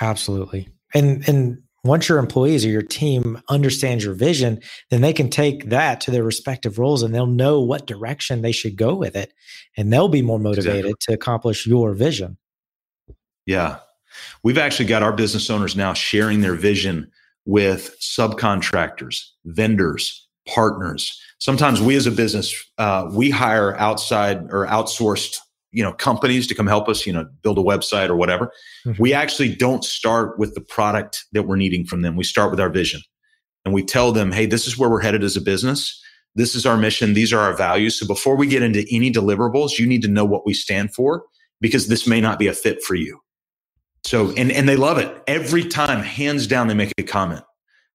Absolutely. 0.00 0.68
And 0.94 1.28
and 1.28 1.62
once 1.82 2.08
your 2.08 2.18
employees 2.18 2.64
or 2.64 2.68
your 2.68 2.82
team 2.82 3.40
understands 3.48 4.04
your 4.04 4.14
vision, 4.14 4.60
then 4.90 5.00
they 5.00 5.12
can 5.12 5.30
take 5.30 5.70
that 5.70 6.00
to 6.02 6.10
their 6.10 6.24
respective 6.24 6.78
roles 6.78 7.02
and 7.02 7.14
they'll 7.14 7.26
know 7.26 7.60
what 7.60 7.86
direction 7.86 8.42
they 8.42 8.52
should 8.52 8.76
go 8.76 8.94
with 8.94 9.16
it. 9.16 9.32
And 9.76 9.92
they'll 9.92 10.08
be 10.08 10.22
more 10.22 10.38
motivated 10.38 10.86
exactly. 10.86 10.94
to 11.00 11.12
accomplish 11.14 11.66
your 11.66 11.94
vision. 11.94 12.36
Yeah. 13.46 13.78
We've 14.42 14.58
actually 14.58 14.86
got 14.86 15.02
our 15.02 15.12
business 15.12 15.48
owners 15.48 15.74
now 15.74 15.94
sharing 15.94 16.40
their 16.40 16.54
vision 16.54 17.10
with 17.46 17.96
subcontractors, 18.00 19.24
vendors, 19.44 20.28
partners. 20.46 21.20
Sometimes 21.38 21.80
we 21.80 21.96
as 21.96 22.06
a 22.06 22.10
business, 22.10 22.54
uh, 22.76 23.08
we 23.12 23.30
hire 23.30 23.76
outside 23.78 24.48
or 24.50 24.66
outsourced 24.66 25.38
you 25.72 25.82
know 25.82 25.92
companies 25.92 26.46
to 26.46 26.54
come 26.54 26.66
help 26.66 26.88
us 26.88 27.06
you 27.06 27.12
know 27.12 27.26
build 27.42 27.58
a 27.58 27.62
website 27.62 28.08
or 28.08 28.16
whatever. 28.16 28.52
Mm-hmm. 28.86 29.02
we 29.02 29.12
actually 29.12 29.54
don't 29.54 29.84
start 29.84 30.38
with 30.38 30.54
the 30.54 30.60
product 30.60 31.24
that 31.32 31.44
we're 31.44 31.56
needing 31.56 31.84
from 31.84 32.02
them. 32.02 32.16
We 32.16 32.24
start 32.24 32.50
with 32.50 32.60
our 32.60 32.70
vision. 32.70 33.00
And 33.66 33.74
we 33.74 33.84
tell 33.84 34.10
them 34.12 34.32
hey 34.32 34.46
this 34.46 34.66
is 34.66 34.78
where 34.78 34.90
we're 34.90 35.02
headed 35.02 35.22
as 35.22 35.36
a 35.36 35.40
business. 35.40 36.00
This 36.34 36.54
is 36.54 36.64
our 36.64 36.76
mission. 36.76 37.14
These 37.14 37.32
are 37.32 37.40
our 37.40 37.54
values. 37.54 37.98
So 37.98 38.06
before 38.06 38.36
we 38.36 38.46
get 38.46 38.62
into 38.62 38.86
any 38.90 39.12
deliverables 39.12 39.78
you 39.78 39.86
need 39.86 40.02
to 40.02 40.08
know 40.08 40.24
what 40.24 40.46
we 40.46 40.54
stand 40.54 40.94
for 40.94 41.24
because 41.60 41.88
this 41.88 42.06
may 42.06 42.20
not 42.20 42.38
be 42.38 42.46
a 42.46 42.52
fit 42.52 42.82
for 42.82 42.94
you. 42.94 43.20
So 44.04 44.30
and 44.36 44.50
and 44.50 44.68
they 44.68 44.76
love 44.76 44.98
it. 44.98 45.22
Every 45.26 45.64
time 45.64 46.02
hands 46.02 46.46
down 46.46 46.68
they 46.68 46.74
make 46.74 46.92
a 46.98 47.02
comment 47.02 47.44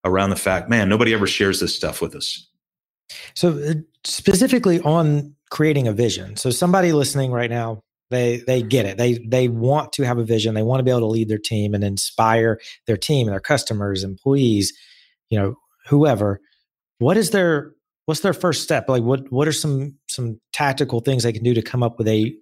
around 0.03 0.29
the 0.29 0.35
fact 0.35 0.69
man 0.69 0.87
nobody 0.87 1.13
ever 1.13 1.27
shares 1.27 1.59
this 1.59 1.75
stuff 1.75 2.01
with 2.01 2.15
us. 2.15 2.47
So 3.33 3.57
uh, 3.57 3.73
specifically 4.03 4.79
on 4.81 5.35
creating 5.55 5.87
a 5.87 5.93
vision. 5.93 6.35
So 6.35 6.49
somebody 6.49 6.91
listening 6.91 7.31
right 7.31 7.49
now, 7.49 7.81
they 8.09 8.43
they 8.45 8.61
get 8.61 8.85
it. 8.85 8.97
They 8.97 9.13
they 9.25 9.47
want 9.47 9.93
to 9.93 10.03
have 10.03 10.17
a 10.17 10.23
vision. 10.25 10.53
They 10.53 10.63
want 10.63 10.81
to 10.81 10.83
be 10.83 10.91
able 10.91 10.99
to 10.99 11.05
lead 11.07 11.29
their 11.29 11.37
team 11.37 11.73
and 11.73 11.81
inspire 11.81 12.59
their 12.87 12.97
team, 12.97 13.27
and 13.27 13.33
their 13.33 13.39
customers, 13.39 14.03
employees, 14.03 14.73
you 15.29 15.39
know, 15.39 15.55
whoever. 15.87 16.41
What 16.99 17.15
is 17.15 17.29
their 17.29 17.71
what's 18.05 18.19
their 18.19 18.33
first 18.33 18.63
step? 18.63 18.89
Like 18.89 19.03
what 19.03 19.31
what 19.31 19.47
are 19.47 19.53
some 19.53 19.95
some 20.09 20.41
tactical 20.51 20.99
things 20.99 21.23
they 21.23 21.31
can 21.31 21.43
do 21.43 21.53
to 21.53 21.61
come 21.61 21.83
up 21.83 21.97
with 21.97 22.09
a 22.09 22.35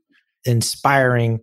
inspiring 0.43 1.39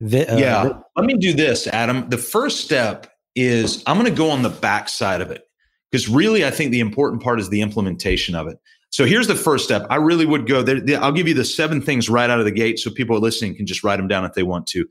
vi- 0.00 0.26
uh, 0.26 0.38
Yeah. 0.38 0.72
Let 0.94 1.04
me 1.04 1.14
do 1.14 1.32
this, 1.32 1.66
Adam. 1.66 2.08
The 2.10 2.18
first 2.18 2.60
step 2.60 3.08
is 3.34 3.82
I'm 3.86 3.98
going 3.98 4.08
to 4.08 4.16
go 4.16 4.30
on 4.30 4.42
the 4.42 4.50
back 4.50 4.88
side 4.88 5.20
of 5.20 5.32
it 5.32 5.42
because 5.90 6.08
really 6.08 6.44
I 6.44 6.52
think 6.52 6.70
the 6.70 6.80
important 6.80 7.22
part 7.24 7.40
is 7.40 7.48
the 7.48 7.60
implementation 7.60 8.36
of 8.36 8.46
it. 8.46 8.58
So 8.92 9.06
here's 9.06 9.26
the 9.26 9.34
first 9.34 9.64
step. 9.64 9.86
I 9.88 9.96
really 9.96 10.26
would 10.26 10.46
go 10.46 10.62
there. 10.62 11.02
I'll 11.02 11.12
give 11.12 11.26
you 11.26 11.32
the 11.32 11.46
seven 11.46 11.80
things 11.80 12.10
right 12.10 12.28
out 12.28 12.38
of 12.38 12.44
the 12.44 12.50
gate 12.50 12.78
so 12.78 12.90
people 12.90 13.16
are 13.16 13.20
listening 13.20 13.54
can 13.54 13.66
just 13.66 13.82
write 13.82 13.96
them 13.96 14.06
down 14.06 14.26
if 14.26 14.34
they 14.34 14.42
want 14.42 14.66
to. 14.68 14.86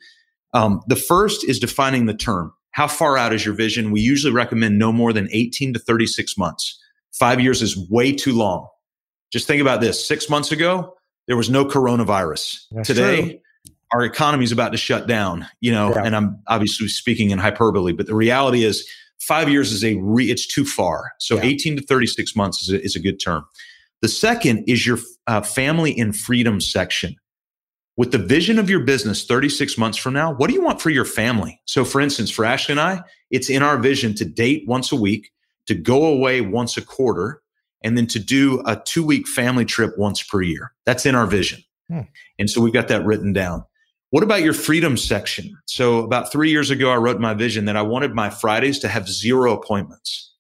Um, 0.54 0.82
the 0.88 0.96
first 0.96 1.48
is 1.48 1.60
defining 1.60 2.08
the 2.08 2.16
term. 2.16 2.52
How 2.72 2.88
far 2.88 3.16
out 3.16 3.32
is 3.32 3.46
your 3.46 3.54
vision? 3.54 3.92
We 3.92 4.02
usually 4.02 4.34
recommend 4.34 4.80
no 4.80 4.92
more 4.92 5.14
than 5.14 5.30
18 5.32 5.74
to 5.74 5.80
36 5.80 6.36
months. 6.36 6.82
Five 7.14 7.40
years 7.40 7.62
is 7.62 7.78
way 7.90 8.12
too 8.12 8.34
long. 8.34 8.68
Just 9.32 9.46
think 9.46 9.62
about 9.62 9.82
this. 9.82 10.06
Six 10.06 10.30
months 10.30 10.52
ago, 10.52 10.96
there 11.28 11.38
was 11.38 11.50
no 11.50 11.64
coronavirus. 11.64 12.64
That's 12.72 12.88
Today, 12.88 13.22
true. 13.22 13.40
our 13.94 14.04
economy 14.04 14.46
is 14.46 14.52
about 14.52 14.72
to 14.72 14.78
shut 14.78 15.08
down, 15.08 15.48
you 15.60 15.72
know, 15.72 15.94
yeah. 15.94 16.04
and 16.04 16.16
I'm 16.16 16.42
obviously 16.48 16.88
speaking 16.88 17.30
in 17.30 17.38
hyperbole, 17.38 17.94
but 17.94 18.08
the 18.08 18.16
reality 18.16 18.64
is 18.64 18.90
five 19.20 19.48
years 19.48 19.72
is 19.72 19.84
a 19.84 19.96
re, 19.98 20.32
it's 20.32 20.48
too 20.48 20.66
far. 20.66 21.12
So 21.20 21.36
yeah. 21.36 21.44
18 21.44 21.76
to 21.78 21.84
36 21.84 22.36
months 22.36 22.64
is 22.64 22.70
a, 22.72 22.84
is 22.84 22.96
a 22.96 23.00
good 23.00 23.20
term. 23.20 23.46
The 24.02 24.08
second 24.08 24.66
is 24.68 24.86
your 24.86 24.98
uh, 25.28 25.42
family 25.42 25.98
and 25.98 26.16
freedom 26.16 26.60
section. 26.60 27.16
With 27.98 28.12
the 28.12 28.18
vision 28.18 28.58
of 28.58 28.70
your 28.70 28.80
business 28.80 29.26
36 29.26 29.78
months 29.78 29.98
from 29.98 30.14
now, 30.14 30.34
what 30.34 30.48
do 30.48 30.54
you 30.56 30.64
want 30.64 30.82
for 30.82 30.90
your 30.90 31.06
family? 31.06 31.62
So, 31.66 31.86
for 31.86 32.02
instance, 32.02 32.32
for 32.32 32.46
Ashley 32.46 32.74
and 32.74 32.82
I, 32.82 33.02
it's 33.30 33.50
in 33.50 33.62
our 33.62 33.78
vision 33.78 34.16
to 34.16 34.26
date 34.26 34.64
once 34.68 34.92
a 34.92 34.96
week, 34.96 35.30
to 35.68 35.76
go 35.76 36.06
away 36.06 36.42
once 36.42 36.78
a 36.78 36.82
quarter, 36.82 37.42
and 37.84 37.98
then 37.98 38.08
to 38.08 38.20
do 38.20 38.64
a 38.66 38.82
two 38.86 39.06
week 39.06 39.28
family 39.28 39.66
trip 39.66 39.98
once 39.98 40.24
per 40.24 40.42
year. 40.42 40.72
That's 40.86 41.06
in 41.06 41.16
our 41.16 41.28
vision. 41.28 41.64
Hmm. 41.90 42.02
And 42.40 42.50
so 42.50 42.62
we've 42.62 42.74
got 42.74 42.88
that 42.88 43.06
written 43.06 43.34
down. 43.34 43.66
What 44.12 44.24
about 44.24 44.42
your 44.42 44.54
freedom 44.54 44.98
section? 44.98 45.56
So, 45.68 46.00
about 46.00 46.32
three 46.32 46.50
years 46.50 46.70
ago, 46.70 46.92
I 46.92 46.98
wrote 46.98 47.20
my 47.20 47.34
vision 47.34 47.66
that 47.66 47.78
I 47.78 47.82
wanted 47.82 48.14
my 48.14 48.30
Fridays 48.30 48.80
to 48.80 48.88
have 48.88 49.08
zero 49.08 49.54
appointments. 49.54 50.31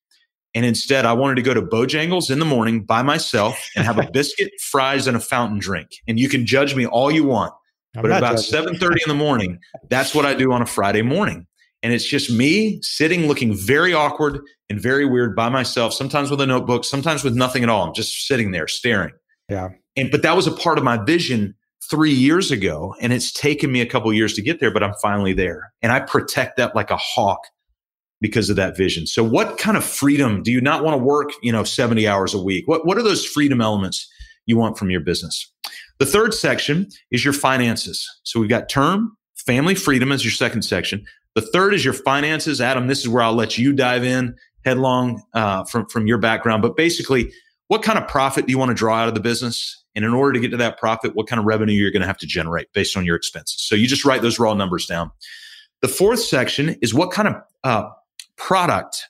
And 0.53 0.65
instead, 0.65 1.05
I 1.05 1.13
wanted 1.13 1.35
to 1.35 1.41
go 1.41 1.53
to 1.53 1.61
Bojangles 1.61 2.29
in 2.29 2.39
the 2.39 2.45
morning 2.45 2.83
by 2.83 3.03
myself 3.03 3.57
and 3.75 3.85
have 3.85 3.97
a 3.97 4.09
biscuit, 4.13 4.51
fries, 4.59 5.07
and 5.07 5.15
a 5.15 5.19
fountain 5.19 5.59
drink. 5.59 5.89
And 6.07 6.19
you 6.19 6.27
can 6.27 6.45
judge 6.45 6.75
me 6.75 6.85
all 6.85 7.09
you 7.09 7.23
want. 7.23 7.53
I'm 7.95 8.01
but 8.03 8.11
about 8.11 8.35
7.30 8.35 8.91
in 8.91 8.97
the 9.07 9.13
morning, 9.13 9.59
that's 9.89 10.15
what 10.15 10.25
I 10.25 10.33
do 10.33 10.51
on 10.53 10.61
a 10.61 10.65
Friday 10.65 11.01
morning. 11.01 11.45
And 11.83 11.93
it's 11.93 12.05
just 12.05 12.31
me 12.31 12.79
sitting 12.81 13.27
looking 13.27 13.53
very 13.55 13.93
awkward 13.93 14.39
and 14.69 14.79
very 14.79 15.05
weird 15.05 15.35
by 15.35 15.49
myself, 15.49 15.93
sometimes 15.93 16.29
with 16.29 16.39
a 16.39 16.45
notebook, 16.45 16.85
sometimes 16.85 17.23
with 17.23 17.35
nothing 17.35 17.63
at 17.63 17.69
all. 17.69 17.87
I'm 17.87 17.93
just 17.93 18.27
sitting 18.27 18.51
there 18.51 18.67
staring. 18.67 19.13
Yeah. 19.49 19.69
And 19.97 20.11
but 20.11 20.21
that 20.21 20.35
was 20.35 20.47
a 20.47 20.51
part 20.51 20.77
of 20.77 20.83
my 20.83 21.03
vision 21.03 21.55
three 21.89 22.13
years 22.13 22.51
ago. 22.51 22.95
And 23.01 23.11
it's 23.11 23.31
taken 23.31 23.71
me 23.71 23.81
a 23.81 23.85
couple 23.85 24.13
years 24.13 24.33
to 24.35 24.41
get 24.41 24.59
there, 24.59 24.71
but 24.71 24.83
I'm 24.83 24.93
finally 25.01 25.33
there. 25.33 25.73
And 25.81 25.91
I 25.91 25.99
protect 25.99 26.57
that 26.57 26.75
like 26.75 26.91
a 26.91 26.97
hawk 26.97 27.41
because 28.21 28.49
of 28.49 28.55
that 28.55 28.77
vision. 28.77 29.07
So 29.07 29.23
what 29.23 29.57
kind 29.57 29.75
of 29.75 29.83
freedom 29.83 30.43
do 30.43 30.51
you 30.51 30.61
not 30.61 30.83
want 30.83 30.97
to 30.97 31.03
work, 31.03 31.31
you 31.41 31.51
know, 31.51 31.63
70 31.63 32.07
hours 32.07 32.33
a 32.33 32.41
week? 32.41 32.67
What 32.67 32.85
what 32.85 32.97
are 32.97 33.03
those 33.03 33.25
freedom 33.25 33.59
elements 33.59 34.09
you 34.45 34.57
want 34.57 34.77
from 34.77 34.89
your 34.89 35.01
business? 35.01 35.51
The 35.99 36.05
third 36.05 36.33
section 36.33 36.87
is 37.11 37.25
your 37.25 37.33
finances. 37.33 38.07
So 38.23 38.39
we've 38.39 38.49
got 38.49 38.69
term, 38.69 39.17
family 39.35 39.75
freedom 39.75 40.11
as 40.11 40.23
your 40.23 40.31
second 40.31 40.61
section. 40.61 41.05
The 41.35 41.41
third 41.41 41.73
is 41.73 41.83
your 41.83 41.93
finances. 41.93 42.61
Adam, 42.61 42.87
this 42.87 42.99
is 42.99 43.09
where 43.09 43.23
I'll 43.23 43.33
let 43.33 43.57
you 43.57 43.73
dive 43.73 44.03
in 44.03 44.35
headlong 44.65 45.21
uh, 45.33 45.63
from, 45.65 45.87
from 45.87 46.07
your 46.07 46.17
background. 46.17 46.61
But 46.61 46.75
basically, 46.75 47.31
what 47.67 47.83
kind 47.83 47.97
of 47.97 48.07
profit 48.07 48.45
do 48.45 48.51
you 48.51 48.57
want 48.57 48.69
to 48.69 48.75
draw 48.75 48.95
out 48.95 49.07
of 49.07 49.13
the 49.13 49.19
business? 49.21 49.81
And 49.95 50.05
in 50.05 50.13
order 50.13 50.33
to 50.33 50.39
get 50.39 50.51
to 50.51 50.57
that 50.57 50.77
profit, 50.77 51.15
what 51.15 51.27
kind 51.27 51.39
of 51.39 51.45
revenue 51.45 51.73
you're 51.73 51.91
going 51.91 52.01
to 52.01 52.07
have 52.07 52.17
to 52.19 52.27
generate 52.27 52.71
based 52.73 52.95
on 52.95 53.05
your 53.05 53.15
expenses. 53.15 53.61
So 53.61 53.75
you 53.75 53.87
just 53.87 54.05
write 54.05 54.21
those 54.21 54.39
raw 54.39 54.53
numbers 54.53 54.85
down. 54.85 55.11
The 55.81 55.87
fourth 55.87 56.19
section 56.19 56.77
is 56.81 56.93
what 56.93 57.11
kind 57.11 57.27
of 57.27 57.35
uh, 57.63 57.89
product 58.47 59.07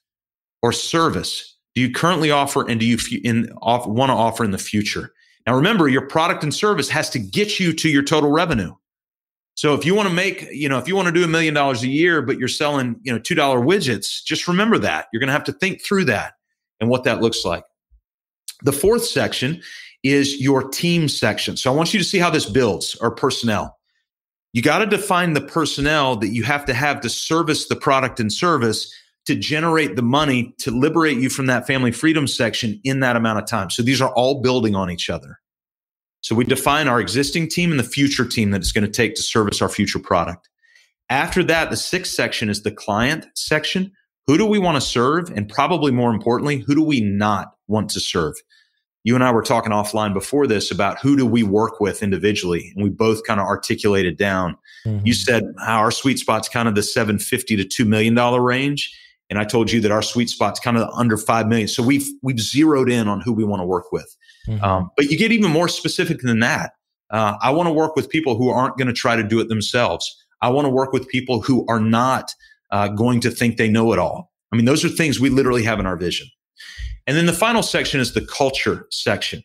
or 0.61 0.71
service 0.71 1.51
do 1.73 1.81
you 1.81 1.91
currently 1.91 2.31
offer 2.31 2.67
and 2.67 2.79
do 2.79 2.85
you 2.85 2.97
off, 3.61 3.87
want 3.87 4.09
to 4.09 4.13
offer 4.13 4.43
in 4.43 4.51
the 4.51 4.57
future? 4.57 5.13
Now, 5.47 5.55
remember, 5.55 5.87
your 5.87 6.05
product 6.05 6.43
and 6.43 6.53
service 6.53 6.89
has 6.89 7.09
to 7.11 7.19
get 7.19 7.59
you 7.59 7.73
to 7.73 7.89
your 7.89 8.03
total 8.03 8.29
revenue. 8.29 8.73
So 9.55 9.73
if 9.73 9.85
you 9.85 9.95
want 9.95 10.09
to 10.09 10.13
make, 10.13 10.47
you 10.51 10.67
know, 10.69 10.77
if 10.77 10.87
you 10.87 10.95
want 10.95 11.07
to 11.07 11.13
do 11.13 11.23
a 11.23 11.27
million 11.27 11.53
dollars 11.53 11.83
a 11.83 11.87
year, 11.87 12.21
but 12.21 12.37
you're 12.37 12.47
selling, 12.47 12.97
you 13.03 13.11
know, 13.11 13.19
$2 13.19 13.35
widgets, 13.35 14.23
just 14.23 14.47
remember 14.47 14.77
that. 14.79 15.07
You're 15.11 15.19
going 15.19 15.27
to 15.27 15.33
have 15.33 15.43
to 15.45 15.53
think 15.53 15.83
through 15.83 16.05
that 16.05 16.33
and 16.79 16.89
what 16.89 17.03
that 17.05 17.21
looks 17.21 17.45
like. 17.45 17.63
The 18.63 18.71
fourth 18.71 19.03
section 19.03 19.61
is 20.03 20.41
your 20.41 20.67
team 20.69 21.07
section. 21.07 21.57
So 21.57 21.71
I 21.71 21.75
want 21.75 21.93
you 21.93 21.99
to 21.99 22.05
see 22.05 22.17
how 22.17 22.29
this 22.29 22.49
builds 22.49 22.95
our 22.97 23.11
personnel. 23.11 23.77
You 24.53 24.61
got 24.61 24.79
to 24.79 24.85
define 24.85 25.33
the 25.33 25.41
personnel 25.41 26.17
that 26.17 26.29
you 26.29 26.43
have 26.43 26.65
to 26.65 26.73
have 26.73 27.01
to 27.01 27.09
service 27.09 27.67
the 27.67 27.75
product 27.75 28.19
and 28.19 28.31
service 28.31 28.93
to 29.25 29.35
generate 29.35 29.95
the 29.95 30.01
money 30.01 30.53
to 30.59 30.71
liberate 30.71 31.17
you 31.17 31.29
from 31.29 31.45
that 31.45 31.67
family 31.67 31.91
freedom 31.91 32.27
section 32.27 32.79
in 32.83 33.01
that 33.01 33.15
amount 33.15 33.39
of 33.39 33.45
time. 33.45 33.69
So 33.69 33.83
these 33.83 34.01
are 34.01 34.13
all 34.13 34.41
building 34.41 34.75
on 34.75 34.89
each 34.89 35.09
other. 35.09 35.39
So 36.21 36.35
we 36.35 36.43
define 36.43 36.87
our 36.87 36.99
existing 36.99 37.49
team 37.49 37.71
and 37.71 37.79
the 37.79 37.83
future 37.83 38.25
team 38.25 38.51
that 38.51 38.61
it's 38.61 38.71
going 38.71 38.85
to 38.85 38.91
take 38.91 39.15
to 39.15 39.23
service 39.23 39.61
our 39.61 39.69
future 39.69 39.99
product. 39.99 40.49
After 41.09 41.43
that, 41.43 41.69
the 41.69 41.77
sixth 41.77 42.13
section 42.13 42.49
is 42.49 42.63
the 42.63 42.71
client 42.71 43.27
section. 43.35 43.91
Who 44.27 44.37
do 44.37 44.45
we 44.45 44.59
want 44.59 44.75
to 44.75 44.81
serve? 44.81 45.29
And 45.35 45.49
probably 45.49 45.91
more 45.91 46.11
importantly, 46.11 46.59
who 46.59 46.75
do 46.75 46.83
we 46.83 47.01
not 47.01 47.53
want 47.67 47.89
to 47.91 47.99
serve? 47.99 48.35
You 49.03 49.15
and 49.15 49.23
I 49.23 49.31
were 49.31 49.41
talking 49.41 49.71
offline 49.71 50.13
before 50.13 50.45
this 50.45 50.69
about 50.69 50.99
who 50.99 51.17
do 51.17 51.25
we 51.25 51.41
work 51.41 51.79
with 51.79 52.03
individually, 52.03 52.71
and 52.75 52.83
we 52.83 52.91
both 52.91 53.23
kind 53.25 53.39
of 53.39 53.47
articulated 53.47 54.15
down. 54.15 54.57
Mm-hmm. 54.85 55.07
You 55.07 55.13
said 55.13 55.43
our 55.59 55.89
sweet 55.89 56.19
spot's 56.19 56.47
kind 56.47 56.67
of 56.67 56.75
the 56.75 56.83
750 56.83 57.57
to 57.57 57.83
$2 57.83 57.87
million 57.87 58.15
range 58.15 58.95
and 59.31 59.39
I 59.39 59.45
told 59.45 59.71
you 59.71 59.79
that 59.79 59.91
our 59.91 60.01
sweet 60.01 60.29
spot's 60.29 60.59
kind 60.59 60.77
of 60.77 60.89
under 60.93 61.15
five 61.15 61.47
million. 61.47 61.69
So 61.69 61.81
we've 61.81 62.07
we've 62.21 62.39
zeroed 62.39 62.91
in 62.91 63.07
on 63.07 63.21
who 63.21 63.31
we 63.31 63.45
want 63.45 63.61
to 63.61 63.65
work 63.65 63.91
with. 63.91 64.15
Mm-hmm. 64.45 64.63
Um, 64.63 64.91
but 64.97 65.09
you 65.09 65.17
get 65.17 65.31
even 65.31 65.49
more 65.49 65.69
specific 65.69 66.19
than 66.19 66.39
that. 66.41 66.73
Uh, 67.09 67.37
I 67.41 67.51
want 67.51 67.67
to 67.67 67.73
work 67.73 67.95
with 67.95 68.09
people 68.09 68.35
who 68.35 68.49
aren't 68.49 68.77
going 68.77 68.89
to 68.89 68.93
try 68.93 69.15
to 69.15 69.23
do 69.23 69.39
it 69.39 69.47
themselves. 69.47 70.13
I 70.41 70.49
want 70.49 70.65
to 70.65 70.69
work 70.69 70.91
with 70.91 71.07
people 71.07 71.41
who 71.41 71.65
are 71.69 71.79
not 71.79 72.35
uh, 72.71 72.89
going 72.89 73.21
to 73.21 73.31
think 73.31 73.55
they 73.55 73.69
know 73.69 73.93
it 73.93 73.99
all. 73.99 74.31
I 74.51 74.57
mean, 74.57 74.65
those 74.65 74.83
are 74.83 74.89
things 74.89 75.19
we 75.19 75.29
literally 75.29 75.63
have 75.63 75.79
in 75.79 75.85
our 75.85 75.95
vision. 75.95 76.27
And 77.07 77.15
then 77.15 77.25
the 77.25 77.33
final 77.33 77.63
section 77.63 78.01
is 78.01 78.13
the 78.13 78.25
culture 78.25 78.85
section. 78.91 79.43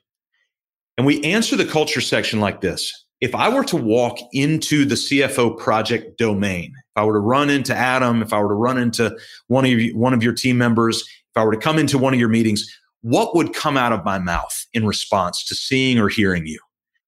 And 0.99 1.07
we 1.07 1.23
answer 1.23 1.55
the 1.55 1.65
culture 1.65 2.01
section 2.01 2.41
like 2.41 2.61
this 2.61 2.93
if 3.21 3.35
I 3.35 3.49
were 3.49 3.65
to 3.65 3.77
walk 3.77 4.19
into 4.33 4.85
the 4.85 4.97
CFO 4.97 5.57
project 5.57 6.19
domain, 6.19 6.75
I 6.97 7.05
were 7.05 7.15
to 7.15 7.21
run 7.21 7.51
into 7.51 7.75
Adam, 7.75 8.23
if 8.23 8.33
I 8.33 8.41
were 8.41 8.49
to 8.49 8.55
run 8.55 8.79
into 8.79 9.17
one 9.49 9.65
of 9.65 9.71
you, 9.71 9.97
one 9.97 10.15
of 10.15 10.23
your 10.23 10.33
team 10.33 10.59
members, 10.59 11.01
if 11.01 11.37
I 11.37 11.45
were 11.45 11.53
to 11.53 11.59
come 11.59 11.79
into 11.79 11.99
one 11.99 12.15
of 12.15 12.21
your 12.21 12.29
meetings, 12.29 12.67
what 13.03 13.37
would 13.37 13.55
come 13.55 13.77
out 13.77 13.93
of 13.93 14.05
my 14.05 14.19
mouth 14.19 14.67
in 14.73 14.87
response 14.87 15.45
to 15.47 15.55
seeing 15.55 15.99
or 15.99 16.09
hearing 16.09 16.47
you? 16.47 16.59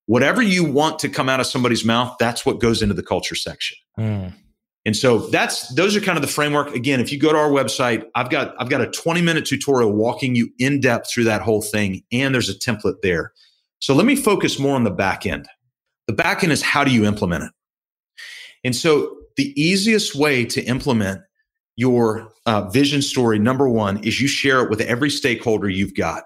Whatever 0.07 0.43
you 0.43 0.65
want 0.65 0.99
to 1.01 1.09
come 1.09 1.29
out 1.29 1.41
of 1.41 1.47
somebody's 1.47 1.85
mouth, 1.85 2.17
that's 2.19 2.47
what 2.47 2.61
goes 2.61 2.83
into 2.83 2.95
the 2.95 3.03
culture 3.03 3.35
section. 3.35 3.77
Mm. 3.99 4.33
And 4.87 4.97
so 4.97 5.19
that's 5.19 5.69
those 5.75 5.97
are 5.97 6.01
kind 6.01 6.17
of 6.17 6.23
the 6.23 6.29
framework. 6.29 6.75
Again, 6.75 7.01
if 7.01 7.13
you 7.13 7.19
go 7.19 7.33
to 7.33 7.39
our 7.39 7.51
website, 7.51 8.05
I've 8.15 8.31
got 8.31 8.55
I've 8.59 8.71
got 8.71 8.81
a 8.81 8.87
20 8.87 9.21
minute 9.21 9.45
tutorial 9.45 9.93
walking 9.93 10.35
you 10.35 10.51
in 10.59 10.81
depth 10.81 11.11
through 11.11 11.25
that 11.25 11.43
whole 11.43 11.61
thing, 11.61 12.03
and 12.11 12.35
there's 12.35 12.49
a 12.49 12.55
template 12.55 13.03
there. 13.03 13.33
So 13.81 13.95
let 13.95 14.07
me 14.07 14.17
focus 14.17 14.59
more 14.59 14.75
on 14.77 14.85
the 14.85 14.91
back 14.91 15.27
end. 15.27 15.47
The 16.07 16.15
back 16.15 16.43
end 16.43 16.53
is 16.53 16.63
how 16.63 16.85
do 16.85 16.91
you 16.91 17.05
implement 17.05 17.45
it? 17.45 17.51
And 18.65 18.75
so 18.75 19.15
the 19.39 19.59
easiest 19.59 20.17
way 20.17 20.45
to 20.45 20.61
implement 20.65 21.23
your 21.77 22.29
uh, 22.45 22.69
vision 22.71 23.01
story, 23.01 23.39
number 23.39 23.69
one, 23.69 24.03
is 24.03 24.21
you 24.21 24.27
share 24.27 24.65
it 24.65 24.69
with 24.69 24.81
every 24.81 25.09
stakeholder 25.09 25.69
you've 25.69 25.95
got, 25.95 26.25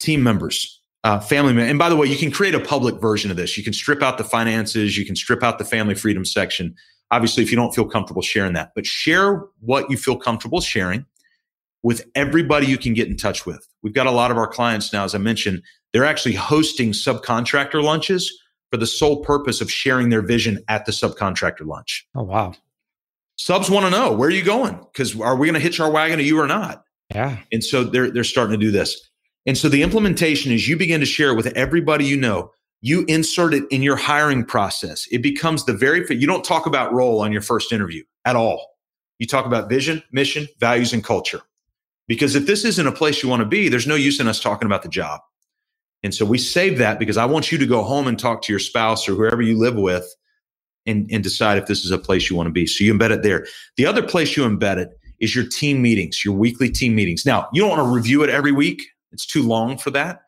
team 0.00 0.24
members, 0.24 0.82
uh, 1.04 1.20
family 1.20 1.52
members. 1.52 1.70
And 1.70 1.78
by 1.78 1.88
the 1.88 1.94
way, 1.94 2.08
you 2.08 2.16
can 2.16 2.32
create 2.32 2.56
a 2.56 2.60
public 2.60 3.00
version 3.00 3.30
of 3.30 3.36
this. 3.36 3.56
You 3.56 3.62
can 3.62 3.72
strip 3.72 4.02
out 4.02 4.18
the 4.18 4.24
finances, 4.24 4.98
you 4.98 5.06
can 5.06 5.14
strip 5.14 5.44
out 5.44 5.58
the 5.58 5.64
family 5.64 5.94
freedom 5.94 6.24
section. 6.24 6.74
Obviously, 7.12 7.44
if 7.44 7.52
you 7.52 7.56
don't 7.56 7.72
feel 7.72 7.84
comfortable 7.84 8.22
sharing 8.22 8.54
that, 8.54 8.72
but 8.74 8.86
share 8.86 9.44
what 9.60 9.88
you 9.88 9.96
feel 9.96 10.16
comfortable 10.16 10.60
sharing 10.60 11.06
with 11.84 12.04
everybody 12.16 12.66
you 12.66 12.76
can 12.76 12.92
get 12.92 13.06
in 13.06 13.16
touch 13.16 13.46
with. 13.46 13.64
We've 13.82 13.94
got 13.94 14.08
a 14.08 14.12
lot 14.12 14.32
of 14.32 14.36
our 14.36 14.48
clients 14.48 14.92
now, 14.92 15.04
as 15.04 15.14
I 15.14 15.18
mentioned, 15.18 15.62
they're 15.92 16.04
actually 16.04 16.34
hosting 16.34 16.90
subcontractor 16.90 17.82
lunches 17.82 18.41
for 18.72 18.78
the 18.78 18.86
sole 18.86 19.22
purpose 19.22 19.60
of 19.60 19.70
sharing 19.70 20.08
their 20.08 20.22
vision 20.22 20.58
at 20.66 20.86
the 20.86 20.92
subcontractor 20.92 21.66
lunch. 21.66 22.08
Oh, 22.14 22.22
wow. 22.22 22.54
Subs 23.36 23.68
want 23.68 23.84
to 23.84 23.90
know 23.90 24.12
where 24.12 24.28
are 24.28 24.32
you 24.32 24.42
going? 24.42 24.80
Because 24.92 25.20
are 25.20 25.36
we 25.36 25.46
going 25.46 25.54
to 25.54 25.60
hitch 25.60 25.78
our 25.78 25.90
wagon 25.90 26.16
to 26.16 26.24
you 26.24 26.40
or 26.40 26.46
not? 26.46 26.84
Yeah. 27.14 27.38
And 27.52 27.62
so 27.62 27.84
they're 27.84 28.10
they're 28.10 28.24
starting 28.24 28.58
to 28.58 28.64
do 28.64 28.70
this. 28.70 29.10
And 29.44 29.58
so 29.58 29.68
the 29.68 29.82
implementation 29.82 30.52
is 30.52 30.66
you 30.66 30.76
begin 30.76 31.00
to 31.00 31.06
share 31.06 31.30
it 31.30 31.36
with 31.36 31.48
everybody 31.48 32.06
you 32.06 32.16
know. 32.16 32.50
You 32.80 33.04
insert 33.08 33.52
it 33.52 33.64
in 33.70 33.82
your 33.82 33.96
hiring 33.96 34.44
process. 34.44 35.06
It 35.12 35.22
becomes 35.22 35.66
the 35.66 35.74
very 35.74 36.06
you 36.16 36.26
don't 36.26 36.44
talk 36.44 36.66
about 36.66 36.94
role 36.94 37.20
on 37.20 37.30
your 37.30 37.42
first 37.42 37.72
interview 37.72 38.02
at 38.24 38.36
all. 38.36 38.66
You 39.18 39.26
talk 39.26 39.44
about 39.44 39.68
vision, 39.68 40.02
mission, 40.12 40.48
values, 40.58 40.92
and 40.92 41.04
culture. 41.04 41.42
Because 42.08 42.34
if 42.34 42.46
this 42.46 42.64
isn't 42.64 42.86
a 42.86 42.92
place 42.92 43.22
you 43.22 43.28
want 43.28 43.40
to 43.40 43.46
be, 43.46 43.68
there's 43.68 43.86
no 43.86 43.94
use 43.94 44.18
in 44.18 44.28
us 44.28 44.40
talking 44.40 44.66
about 44.66 44.82
the 44.82 44.88
job. 44.88 45.20
And 46.02 46.14
so 46.14 46.24
we 46.24 46.38
save 46.38 46.78
that 46.78 46.98
because 46.98 47.16
I 47.16 47.24
want 47.24 47.52
you 47.52 47.58
to 47.58 47.66
go 47.66 47.82
home 47.82 48.06
and 48.08 48.18
talk 48.18 48.42
to 48.42 48.52
your 48.52 48.60
spouse 48.60 49.08
or 49.08 49.14
whoever 49.14 49.42
you 49.42 49.56
live 49.56 49.76
with 49.76 50.12
and, 50.86 51.08
and 51.12 51.22
decide 51.22 51.58
if 51.58 51.66
this 51.66 51.84
is 51.84 51.90
a 51.90 51.98
place 51.98 52.28
you 52.28 52.36
want 52.36 52.48
to 52.48 52.52
be. 52.52 52.66
So 52.66 52.82
you 52.84 52.92
embed 52.92 53.10
it 53.10 53.22
there. 53.22 53.46
The 53.76 53.86
other 53.86 54.02
place 54.02 54.36
you 54.36 54.42
embed 54.44 54.78
it 54.78 54.90
is 55.20 55.34
your 55.34 55.46
team 55.46 55.80
meetings, 55.80 56.24
your 56.24 56.34
weekly 56.34 56.68
team 56.68 56.94
meetings. 56.94 57.24
Now, 57.24 57.48
you 57.52 57.62
don't 57.62 57.70
want 57.70 57.86
to 57.86 57.94
review 57.94 58.24
it 58.24 58.30
every 58.30 58.50
week. 58.50 58.82
It's 59.12 59.26
too 59.26 59.42
long 59.42 59.78
for 59.78 59.90
that. 59.90 60.22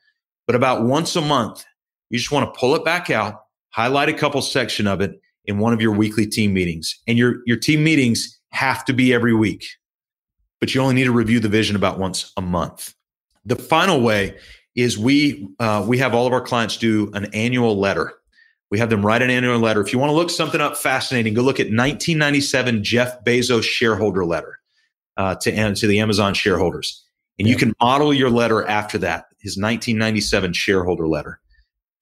But 0.47 0.55
about 0.55 0.85
once 0.85 1.17
a 1.17 1.21
month, 1.21 1.65
you 2.11 2.19
just 2.19 2.31
want 2.31 2.53
to 2.53 2.59
pull 2.59 2.77
it 2.77 2.85
back 2.85 3.11
out, 3.11 3.45
highlight 3.71 4.09
a 4.09 4.13
couple 4.13 4.41
section 4.43 4.87
of 4.87 5.01
it 5.01 5.21
in 5.47 5.59
one 5.59 5.73
of 5.73 5.81
your 5.81 5.93
weekly 5.93 6.27
team 6.27 6.53
meetings. 6.53 7.01
And 7.09 7.19
your, 7.19 7.37
your 7.47 7.57
team 7.57 7.83
meetings 7.83 8.39
have 8.51 8.85
to 8.85 8.93
be 8.93 9.13
every 9.13 9.35
week, 9.35 9.67
but 10.61 10.75
you 10.75 10.81
only 10.81 10.95
need 10.95 11.05
to 11.05 11.13
review 11.13 11.41
the 11.41 11.49
vision 11.49 11.75
about 11.75 11.99
once 11.99 12.33
a 12.37 12.41
month. 12.41 12.95
The 13.45 13.57
final 13.57 14.01
way 14.01 14.37
is 14.75 14.99
we 14.99 15.49
uh, 15.59 15.85
we 15.87 15.99
have 15.99 16.15
all 16.15 16.27
of 16.27 16.33
our 16.33 16.41
clients 16.41 16.77
do 16.77 17.11
an 17.15 17.27
annual 17.27 17.79
letter. 17.79 18.15
We 18.71 18.79
have 18.79 18.91
them 18.91 19.07
write 19.07 19.23
an 19.23 19.31
annual 19.31 19.59
letter. 19.59 19.81
If 19.81 19.93
you 19.93 19.99
want 19.99 20.11
to 20.11 20.15
look 20.15 20.31
something 20.31 20.61
up 20.61 20.77
fascinating, 20.77 21.35
go 21.35 21.43
look 21.43 21.61
at 21.61 21.67
1997 21.67 22.83
Jeff 22.83 23.23
Bezos 23.25 23.63
shareholder 23.63 24.25
letter 24.25 24.59
uh, 25.17 25.37
to 25.37 25.75
to 25.75 25.87
the 25.87 26.01
Amazon 26.01 26.35
shareholders, 26.35 27.05
and 27.39 27.47
yeah. 27.47 27.53
you 27.53 27.59
can 27.59 27.73
model 27.81 28.13
your 28.13 28.31
letter 28.31 28.67
after 28.67 28.99
that. 28.99 29.27
His 29.39 29.57
1997 29.57 30.53
shareholder 30.55 31.07
letter, 31.07 31.41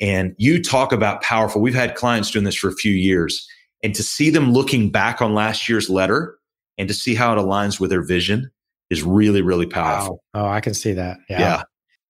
and 0.01 0.35
you 0.39 0.63
talk 0.63 0.93
about 0.93 1.23
powerful. 1.23 1.61
We've 1.61 1.75
had 1.75 1.95
clients 1.95 2.31
doing 2.31 2.45
this 2.45 2.55
for 2.55 2.69
a 2.69 2.75
few 2.75 2.95
years, 2.95 3.47
and 3.83 3.95
to 3.95 4.03
see 4.03 4.31
them 4.31 4.53
looking 4.53 4.91
back 4.91 5.21
on 5.21 5.35
last 5.35 5.69
year's 5.69 5.91
letter 5.91 6.39
and 6.79 6.89
to 6.89 6.95
see 6.95 7.15
how 7.15 7.35
it 7.35 7.37
aligns 7.37 7.79
with 7.79 7.91
their 7.91 8.03
vision 8.03 8.51
is 8.89 9.03
really 9.03 9.43
really 9.43 9.67
powerful. 9.67 10.23
Wow. 10.33 10.47
Oh, 10.47 10.49
I 10.49 10.61
can 10.61 10.73
see 10.73 10.93
that. 10.93 11.19
Yeah. 11.29 11.41
yeah. 11.41 11.63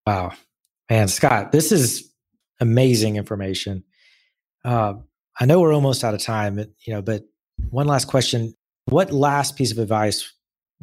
Wow. 0.06 0.32
Man, 0.90 1.08
Scott, 1.08 1.52
this 1.52 1.72
is 1.72 2.10
amazing 2.60 3.16
information. 3.16 3.84
Uh, 4.64 4.94
I 5.38 5.46
know 5.46 5.60
we're 5.60 5.74
almost 5.74 6.04
out 6.04 6.14
of 6.14 6.20
time, 6.20 6.58
you 6.58 6.94
know, 6.94 7.02
but 7.02 7.22
one 7.70 7.86
last 7.86 8.06
question: 8.06 8.54
What 8.86 9.12
last 9.12 9.56
piece 9.56 9.72
of 9.72 9.78
advice 9.78 10.30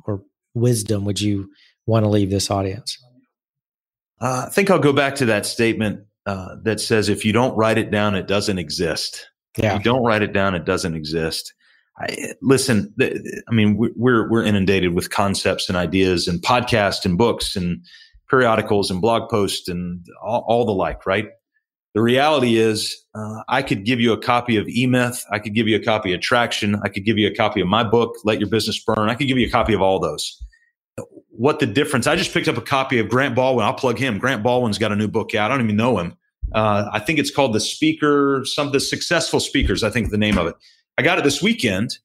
or 0.05 0.23
wisdom 0.53 1.05
would 1.05 1.21
you 1.21 1.49
want 1.85 2.03
to 2.03 2.09
leave 2.09 2.29
this 2.29 2.49
audience? 2.49 2.97
Uh, 4.21 4.45
I 4.47 4.49
think 4.49 4.69
I'll 4.69 4.79
go 4.79 4.93
back 4.93 5.15
to 5.15 5.25
that 5.25 5.45
statement 5.45 6.01
uh, 6.25 6.55
that 6.63 6.79
says, 6.79 7.09
"If 7.09 7.23
you 7.23 7.31
don't 7.31 7.55
write 7.55 7.77
it 7.77 7.91
down, 7.91 8.15
it 8.15 8.27
doesn't 8.27 8.57
exist." 8.57 9.27
Yeah. 9.57 9.73
If 9.73 9.79
you 9.79 9.83
don't 9.83 10.03
write 10.03 10.21
it 10.21 10.33
down, 10.33 10.55
it 10.55 10.65
doesn't 10.65 10.95
exist. 10.95 11.53
I, 11.97 12.33
listen, 12.41 12.93
I 13.01 13.51
mean, 13.51 13.77
we're 13.77 14.29
we're 14.29 14.43
inundated 14.43 14.93
with 14.93 15.09
concepts 15.09 15.69
and 15.69 15.77
ideas 15.77 16.27
and 16.27 16.41
podcasts 16.41 17.05
and 17.05 17.17
books 17.17 17.55
and 17.55 17.83
periodicals 18.29 18.91
and 18.91 19.01
blog 19.01 19.29
posts 19.29 19.67
and 19.67 20.05
all, 20.21 20.45
all 20.47 20.65
the 20.65 20.71
like, 20.71 21.05
right? 21.05 21.29
The 21.95 22.01
reality 22.01 22.57
is, 22.57 22.95
uh, 23.15 23.41
I 23.47 23.63
could 23.63 23.83
give 23.83 23.99
you 23.99 24.13
a 24.13 24.17
copy 24.17 24.57
of 24.57 24.67
eMyth. 24.67 25.23
I 25.31 25.39
could 25.39 25.55
give 25.55 25.67
you 25.67 25.75
a 25.75 25.83
copy 25.83 26.13
of 26.13 26.21
Traction. 26.21 26.75
I 26.83 26.89
could 26.89 27.03
give 27.03 27.17
you 27.17 27.27
a 27.27 27.33
copy 27.33 27.61
of 27.61 27.67
my 27.67 27.83
book, 27.83 28.15
Let 28.23 28.39
Your 28.39 28.49
Business 28.49 28.81
Burn. 28.83 29.09
I 29.09 29.15
could 29.15 29.27
give 29.27 29.37
you 29.37 29.47
a 29.47 29.49
copy 29.49 29.73
of 29.73 29.81
all 29.81 29.99
those. 29.99 30.39
What 31.29 31.59
the 31.59 31.65
difference? 31.65 32.05
I 32.05 32.15
just 32.15 32.33
picked 32.33 32.47
up 32.47 32.57
a 32.57 32.61
copy 32.61 32.99
of 32.99 33.09
Grant 33.09 33.33
Baldwin. 33.33 33.65
I'll 33.65 33.73
plug 33.73 33.97
him. 33.97 34.19
Grant 34.19 34.43
Baldwin's 34.43 34.77
got 34.77 34.91
a 34.91 34.95
new 34.95 35.07
book 35.07 35.33
out. 35.33 35.49
I 35.49 35.55
don't 35.55 35.63
even 35.63 35.77
know 35.77 35.97
him. 35.97 36.15
Uh, 36.53 36.89
I 36.91 36.99
think 36.99 37.17
it's 37.19 37.31
called 37.31 37.53
The 37.53 37.59
Speaker, 37.59 38.43
some 38.45 38.67
of 38.67 38.73
the 38.73 38.79
successful 38.79 39.39
speakers, 39.39 39.83
I 39.83 39.89
think 39.89 40.09
the 40.09 40.17
name 40.17 40.37
of 40.37 40.47
it. 40.47 40.55
I 40.97 41.01
got 41.01 41.17
it 41.17 41.23
this 41.23 41.41
weekend 41.41 41.97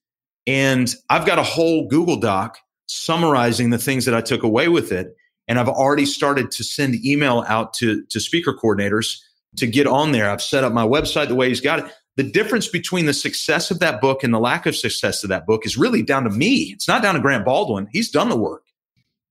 and 0.46 0.94
I've 1.10 1.26
got 1.26 1.38
a 1.38 1.42
whole 1.42 1.88
Google 1.88 2.16
Doc 2.16 2.58
summarizing 2.86 3.70
the 3.70 3.78
things 3.78 4.04
that 4.04 4.14
I 4.14 4.20
took 4.20 4.42
away 4.42 4.68
with 4.68 4.92
it. 4.92 5.16
And 5.46 5.58
I've 5.58 5.68
already 5.68 6.06
started 6.06 6.50
to 6.52 6.64
send 6.64 7.04
email 7.04 7.44
out 7.46 7.74
to, 7.74 8.04
to 8.06 8.20
speaker 8.20 8.54
coordinators 8.54 9.18
to 9.56 9.66
get 9.66 9.86
on 9.86 10.12
there. 10.12 10.30
I've 10.30 10.42
set 10.42 10.64
up 10.64 10.72
my 10.72 10.86
website 10.86 11.28
the 11.28 11.34
way 11.34 11.48
he's 11.48 11.60
got 11.60 11.80
it. 11.80 11.92
The 12.16 12.22
difference 12.22 12.68
between 12.68 13.06
the 13.06 13.12
success 13.12 13.70
of 13.70 13.80
that 13.80 14.00
book 14.00 14.22
and 14.22 14.32
the 14.32 14.38
lack 14.38 14.66
of 14.66 14.76
success 14.76 15.24
of 15.24 15.30
that 15.30 15.46
book 15.46 15.66
is 15.66 15.76
really 15.76 16.02
down 16.02 16.24
to 16.24 16.30
me. 16.30 16.70
It's 16.72 16.86
not 16.86 17.02
down 17.02 17.14
to 17.14 17.20
Grant 17.20 17.44
Baldwin. 17.44 17.88
He's 17.90 18.10
done 18.10 18.28
the 18.28 18.36
work. 18.36 18.62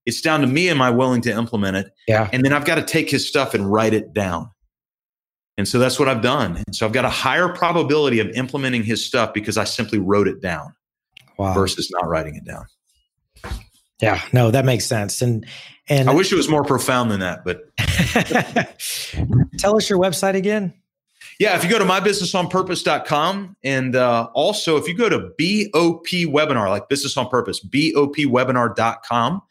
It's 0.05 0.21
down 0.21 0.41
to 0.41 0.47
me. 0.47 0.69
Am 0.69 0.81
I 0.81 0.89
willing 0.89 1.21
to 1.21 1.31
implement 1.31 1.77
it? 1.77 1.93
Yeah. 2.07 2.29
And 2.33 2.43
then 2.43 2.51
I've 2.51 2.65
got 2.65 2.75
to 2.75 2.83
take 2.83 3.09
his 3.09 3.27
stuff 3.27 3.53
and 3.53 3.71
write 3.71 3.93
it 3.93 4.13
down. 4.13 4.49
And 5.57 5.67
so 5.67 5.79
that's 5.79 5.99
what 5.99 6.09
I've 6.09 6.21
done. 6.21 6.57
And 6.57 6.75
so 6.75 6.85
I've 6.85 6.93
got 6.93 7.05
a 7.05 7.09
higher 7.09 7.47
probability 7.47 8.19
of 8.19 8.27
implementing 8.29 8.83
his 8.83 9.05
stuff 9.05 9.33
because 9.33 9.57
I 9.57 9.63
simply 9.63 9.99
wrote 9.99 10.27
it 10.27 10.41
down 10.41 10.73
wow. 11.37 11.53
versus 11.53 11.89
not 11.91 12.07
writing 12.07 12.35
it 12.35 12.43
down. 12.43 12.65
Yeah, 14.03 14.21
no, 14.33 14.51
that 14.51 14.65
makes 14.65 14.85
sense. 14.85 15.21
And 15.21 15.45
and 15.87 16.09
I 16.09 16.13
wish 16.13 16.31
it 16.31 16.35
was 16.35 16.49
more 16.49 16.63
profound 16.63 17.11
than 17.11 17.19
that, 17.21 17.43
but 17.43 17.75
tell 19.57 19.77
us 19.77 19.89
your 19.89 19.99
website 19.99 20.35
again. 20.35 20.73
Yeah, 21.39 21.55
if 21.55 21.63
you 21.63 21.69
go 21.69 21.79
to 21.79 21.85
mybusinessonpurpose.com 21.85 23.55
and 23.63 23.95
uh, 23.95 24.29
also 24.33 24.77
if 24.77 24.87
you 24.87 24.93
go 24.93 25.09
to 25.09 25.19
BOP 25.19 26.07
webinar, 26.31 26.69
like 26.69 26.89
business 26.89 27.17
on 27.17 27.27
purpose, 27.27 27.59
BOPwebinar.com, 27.65 29.41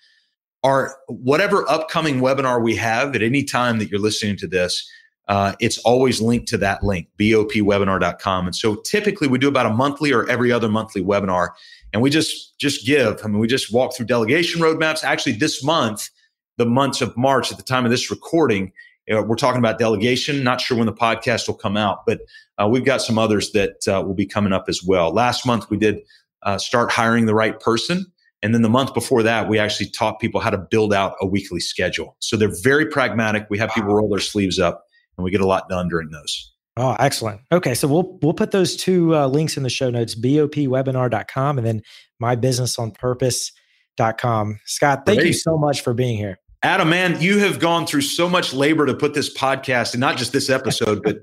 or 0.62 0.96
whatever 1.08 1.68
upcoming 1.68 2.20
webinar 2.20 2.62
we 2.62 2.76
have 2.76 3.16
at 3.16 3.22
any 3.22 3.42
time 3.42 3.78
that 3.78 3.90
you're 3.90 4.00
listening 4.00 4.36
to 4.36 4.46
this, 4.46 4.88
uh, 5.28 5.54
it's 5.60 5.78
always 5.78 6.20
linked 6.20 6.48
to 6.48 6.58
that 6.58 6.82
link, 6.82 7.08
bopwebinar.com. 7.18 8.46
And 8.46 8.54
so 8.54 8.76
typically 8.76 9.28
we 9.28 9.38
do 9.38 9.48
about 9.48 9.66
a 9.66 9.70
monthly 9.70 10.12
or 10.12 10.28
every 10.28 10.52
other 10.52 10.68
monthly 10.68 11.02
webinar 11.02 11.48
and 11.92 12.02
we 12.02 12.10
just 12.10 12.58
just 12.58 12.86
give. 12.86 13.20
I 13.24 13.28
mean, 13.28 13.38
we 13.38 13.46
just 13.46 13.72
walk 13.72 13.94
through 13.94 14.06
delegation 14.06 14.60
roadmaps. 14.60 15.04
Actually, 15.04 15.32
this 15.32 15.62
month, 15.62 16.08
the 16.56 16.66
months 16.66 17.00
of 17.00 17.16
March, 17.16 17.50
at 17.50 17.58
the 17.58 17.64
time 17.64 17.84
of 17.84 17.90
this 17.90 18.10
recording, 18.10 18.72
uh, 19.12 19.22
we're 19.22 19.36
talking 19.36 19.58
about 19.58 19.78
delegation. 19.78 20.42
Not 20.42 20.60
sure 20.60 20.76
when 20.76 20.86
the 20.86 20.92
podcast 20.92 21.48
will 21.48 21.54
come 21.54 21.76
out, 21.76 22.06
but 22.06 22.20
uh, 22.58 22.68
we've 22.68 22.84
got 22.84 23.02
some 23.02 23.18
others 23.18 23.52
that 23.52 23.86
uh, 23.88 24.02
will 24.02 24.14
be 24.14 24.26
coming 24.26 24.52
up 24.52 24.66
as 24.68 24.82
well. 24.82 25.12
Last 25.12 25.46
month, 25.46 25.68
we 25.70 25.76
did 25.76 26.00
uh, 26.42 26.58
start 26.58 26.90
hiring 26.90 27.26
the 27.26 27.34
right 27.34 27.58
person. 27.60 28.06
And 28.42 28.52
then 28.52 28.62
the 28.62 28.68
month 28.68 28.92
before 28.92 29.22
that, 29.22 29.48
we 29.48 29.58
actually 29.58 29.88
taught 29.90 30.18
people 30.18 30.40
how 30.40 30.50
to 30.50 30.58
build 30.58 30.92
out 30.92 31.14
a 31.20 31.26
weekly 31.26 31.60
schedule. 31.60 32.16
So 32.18 32.36
they're 32.36 32.52
very 32.62 32.86
pragmatic. 32.86 33.46
We 33.48 33.58
have 33.58 33.70
people 33.70 33.94
roll 33.94 34.08
their 34.08 34.18
sleeves 34.18 34.58
up 34.58 34.84
and 35.16 35.24
we 35.24 35.30
get 35.30 35.40
a 35.40 35.46
lot 35.46 35.68
done 35.68 35.88
during 35.88 36.10
those. 36.10 36.52
Oh, 36.76 36.96
excellent. 36.98 37.40
Okay, 37.50 37.74
so 37.74 37.86
we'll 37.86 38.18
we'll 38.22 38.32
put 38.32 38.50
those 38.50 38.76
two 38.76 39.14
uh, 39.14 39.26
links 39.26 39.56
in 39.56 39.62
the 39.62 39.70
show 39.70 39.90
notes: 39.90 40.14
bopwebinar.com 40.14 41.58
and 41.58 41.66
then 41.66 41.82
mybusinessonpurpose.com. 42.22 44.60
Scott, 44.64 45.02
thank 45.04 45.18
Great. 45.18 45.26
you 45.26 45.34
so 45.34 45.58
much 45.58 45.82
for 45.82 45.92
being 45.92 46.16
here. 46.16 46.38
Adam, 46.62 46.88
man, 46.88 47.20
you 47.20 47.40
have 47.40 47.58
gone 47.58 47.86
through 47.86 48.02
so 48.02 48.28
much 48.28 48.54
labor 48.54 48.86
to 48.86 48.94
put 48.94 49.14
this 49.14 49.36
podcast, 49.36 49.94
and 49.94 50.00
not 50.00 50.16
just 50.16 50.32
this 50.32 50.48
episode, 50.48 51.02
but 51.02 51.18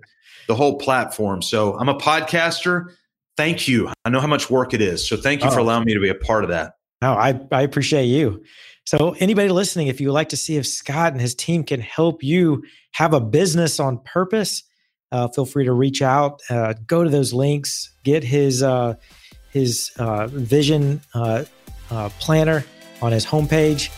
the 0.47 0.55
whole 0.55 0.77
platform. 0.77 1.41
So 1.41 1.79
I'm 1.79 1.89
a 1.89 1.95
podcaster. 1.95 2.93
Thank 3.37 3.67
you. 3.67 3.89
I 4.03 4.09
know 4.09 4.19
how 4.19 4.27
much 4.27 4.49
work 4.49 4.73
it 4.73 4.81
is. 4.81 5.07
So 5.07 5.15
thank 5.15 5.43
you 5.43 5.49
oh. 5.49 5.51
for 5.51 5.59
allowing 5.59 5.85
me 5.85 5.93
to 5.93 6.01
be 6.01 6.09
a 6.09 6.15
part 6.15 6.43
of 6.43 6.49
that. 6.49 6.73
No, 7.01 7.13
I, 7.13 7.39
I 7.51 7.61
appreciate 7.61 8.05
you. 8.05 8.43
So, 8.85 9.15
anybody 9.19 9.49
listening, 9.49 9.87
if 9.87 10.01
you 10.01 10.07
would 10.07 10.13
like 10.13 10.29
to 10.29 10.37
see 10.37 10.57
if 10.57 10.65
Scott 10.65 11.11
and 11.11 11.21
his 11.21 11.35
team 11.35 11.63
can 11.63 11.79
help 11.79 12.23
you 12.23 12.63
have 12.93 13.13
a 13.13 13.21
business 13.21 13.79
on 13.79 13.99
purpose, 13.99 14.63
uh, 15.11 15.27
feel 15.27 15.45
free 15.45 15.65
to 15.65 15.73
reach 15.73 16.01
out. 16.01 16.41
Uh, 16.49 16.73
go 16.87 17.03
to 17.03 17.09
those 17.09 17.33
links, 17.33 17.91
get 18.03 18.23
his 18.23 18.63
uh, 18.63 18.95
his 19.51 19.91
uh, 19.97 20.27
vision 20.27 21.01
uh, 21.13 21.43
uh, 21.89 22.09
planner 22.19 22.63
on 23.01 23.11
his 23.11 23.25
homepage. 23.25 23.89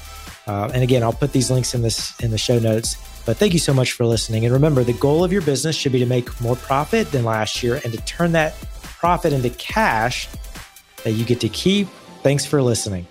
and 0.47 0.84
again, 0.84 1.04
I'll 1.04 1.13
put 1.13 1.34
these 1.34 1.52
links 1.52 1.74
in 1.74 1.82
this 1.82 2.17
in 2.19 2.32
the 2.32 2.38
show 2.38 2.60
notes. 2.60 2.95
But 3.26 3.38
thank 3.38 3.54
you 3.54 3.60
so 3.60 3.74
much 3.74 3.91
for 3.91 4.06
listening. 4.06 4.45
And 4.45 4.54
remember, 4.54 4.84
the 4.84 4.93
goal 4.93 5.24
of 5.24 5.32
your 5.32 5.43
business 5.43 5.76
should 5.76 5.91
be 5.91 6.00
to 6.00 6.08
make 6.08 6.41
more 6.41 6.56
profit 6.56 7.12
than 7.12 7.24
last 7.24 7.62
year 7.62 7.80
and 7.84 7.93
to 7.93 8.00
turn 8.06 8.32
that 8.32 8.60
profit 8.82 9.32
into 9.32 9.52
cash 9.52 10.28
that 11.04 11.12
you 11.12 11.26
get 11.26 11.39
to 11.41 11.50
keep. 11.50 11.88
Thanks 12.24 12.45
for 12.45 12.62
listening. 12.62 13.06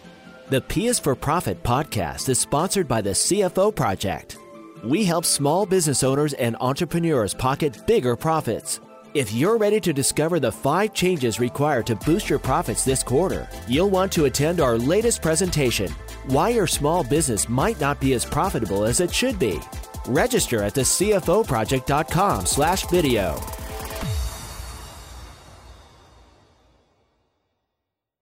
The 0.49 0.61
P 0.61 0.89
is 0.89 0.99
for 0.99 1.15
Profit 1.15 1.63
podcast 1.63 2.29
is 2.29 2.41
sponsored 2.41 2.89
by 2.89 3.03
the 3.03 3.11
CFO 3.11 3.75
Project. 3.75 4.40
We 4.83 5.05
help 5.05 5.27
small 5.27 5.67
business 5.67 6.03
owners 6.03 6.33
and 6.35 6.57
entrepreneurs 6.61 7.35
pocket 7.35 7.87
bigger 7.87 8.17
profits. 8.17 8.81
If 9.13 9.33
you're 9.33 9.59
ready 9.59 9.79
to 9.81 9.93
discover 9.93 10.41
the 10.41 10.53
five 10.53 10.95
changes 10.95 11.39
required 11.39 11.87
to 11.89 11.97
boost 11.97 12.31
your 12.31 12.39
profits 12.39 12.85
this 12.85 13.03
quarter, 13.03 13.47
you'll 13.67 13.91
want 13.91 14.11
to 14.13 14.25
attend 14.25 14.61
our 14.61 14.79
latest 14.79 15.21
presentation 15.21 15.91
Why 16.29 16.51
Your 16.51 16.67
Small 16.67 17.05
Business 17.05 17.49
Might 17.49 17.79
Not 17.81 18.01
Be 18.01 18.15
as 18.15 18.25
Profitable 18.25 18.85
as 18.85 19.01
It 19.01 19.13
Should 19.13 19.39
Be. 19.39 19.59
Register 20.07 20.63
at 20.63 20.75
the 20.75 20.83
CFOproject.com 20.83 22.47
slash 22.47 22.87
video. 22.87 23.39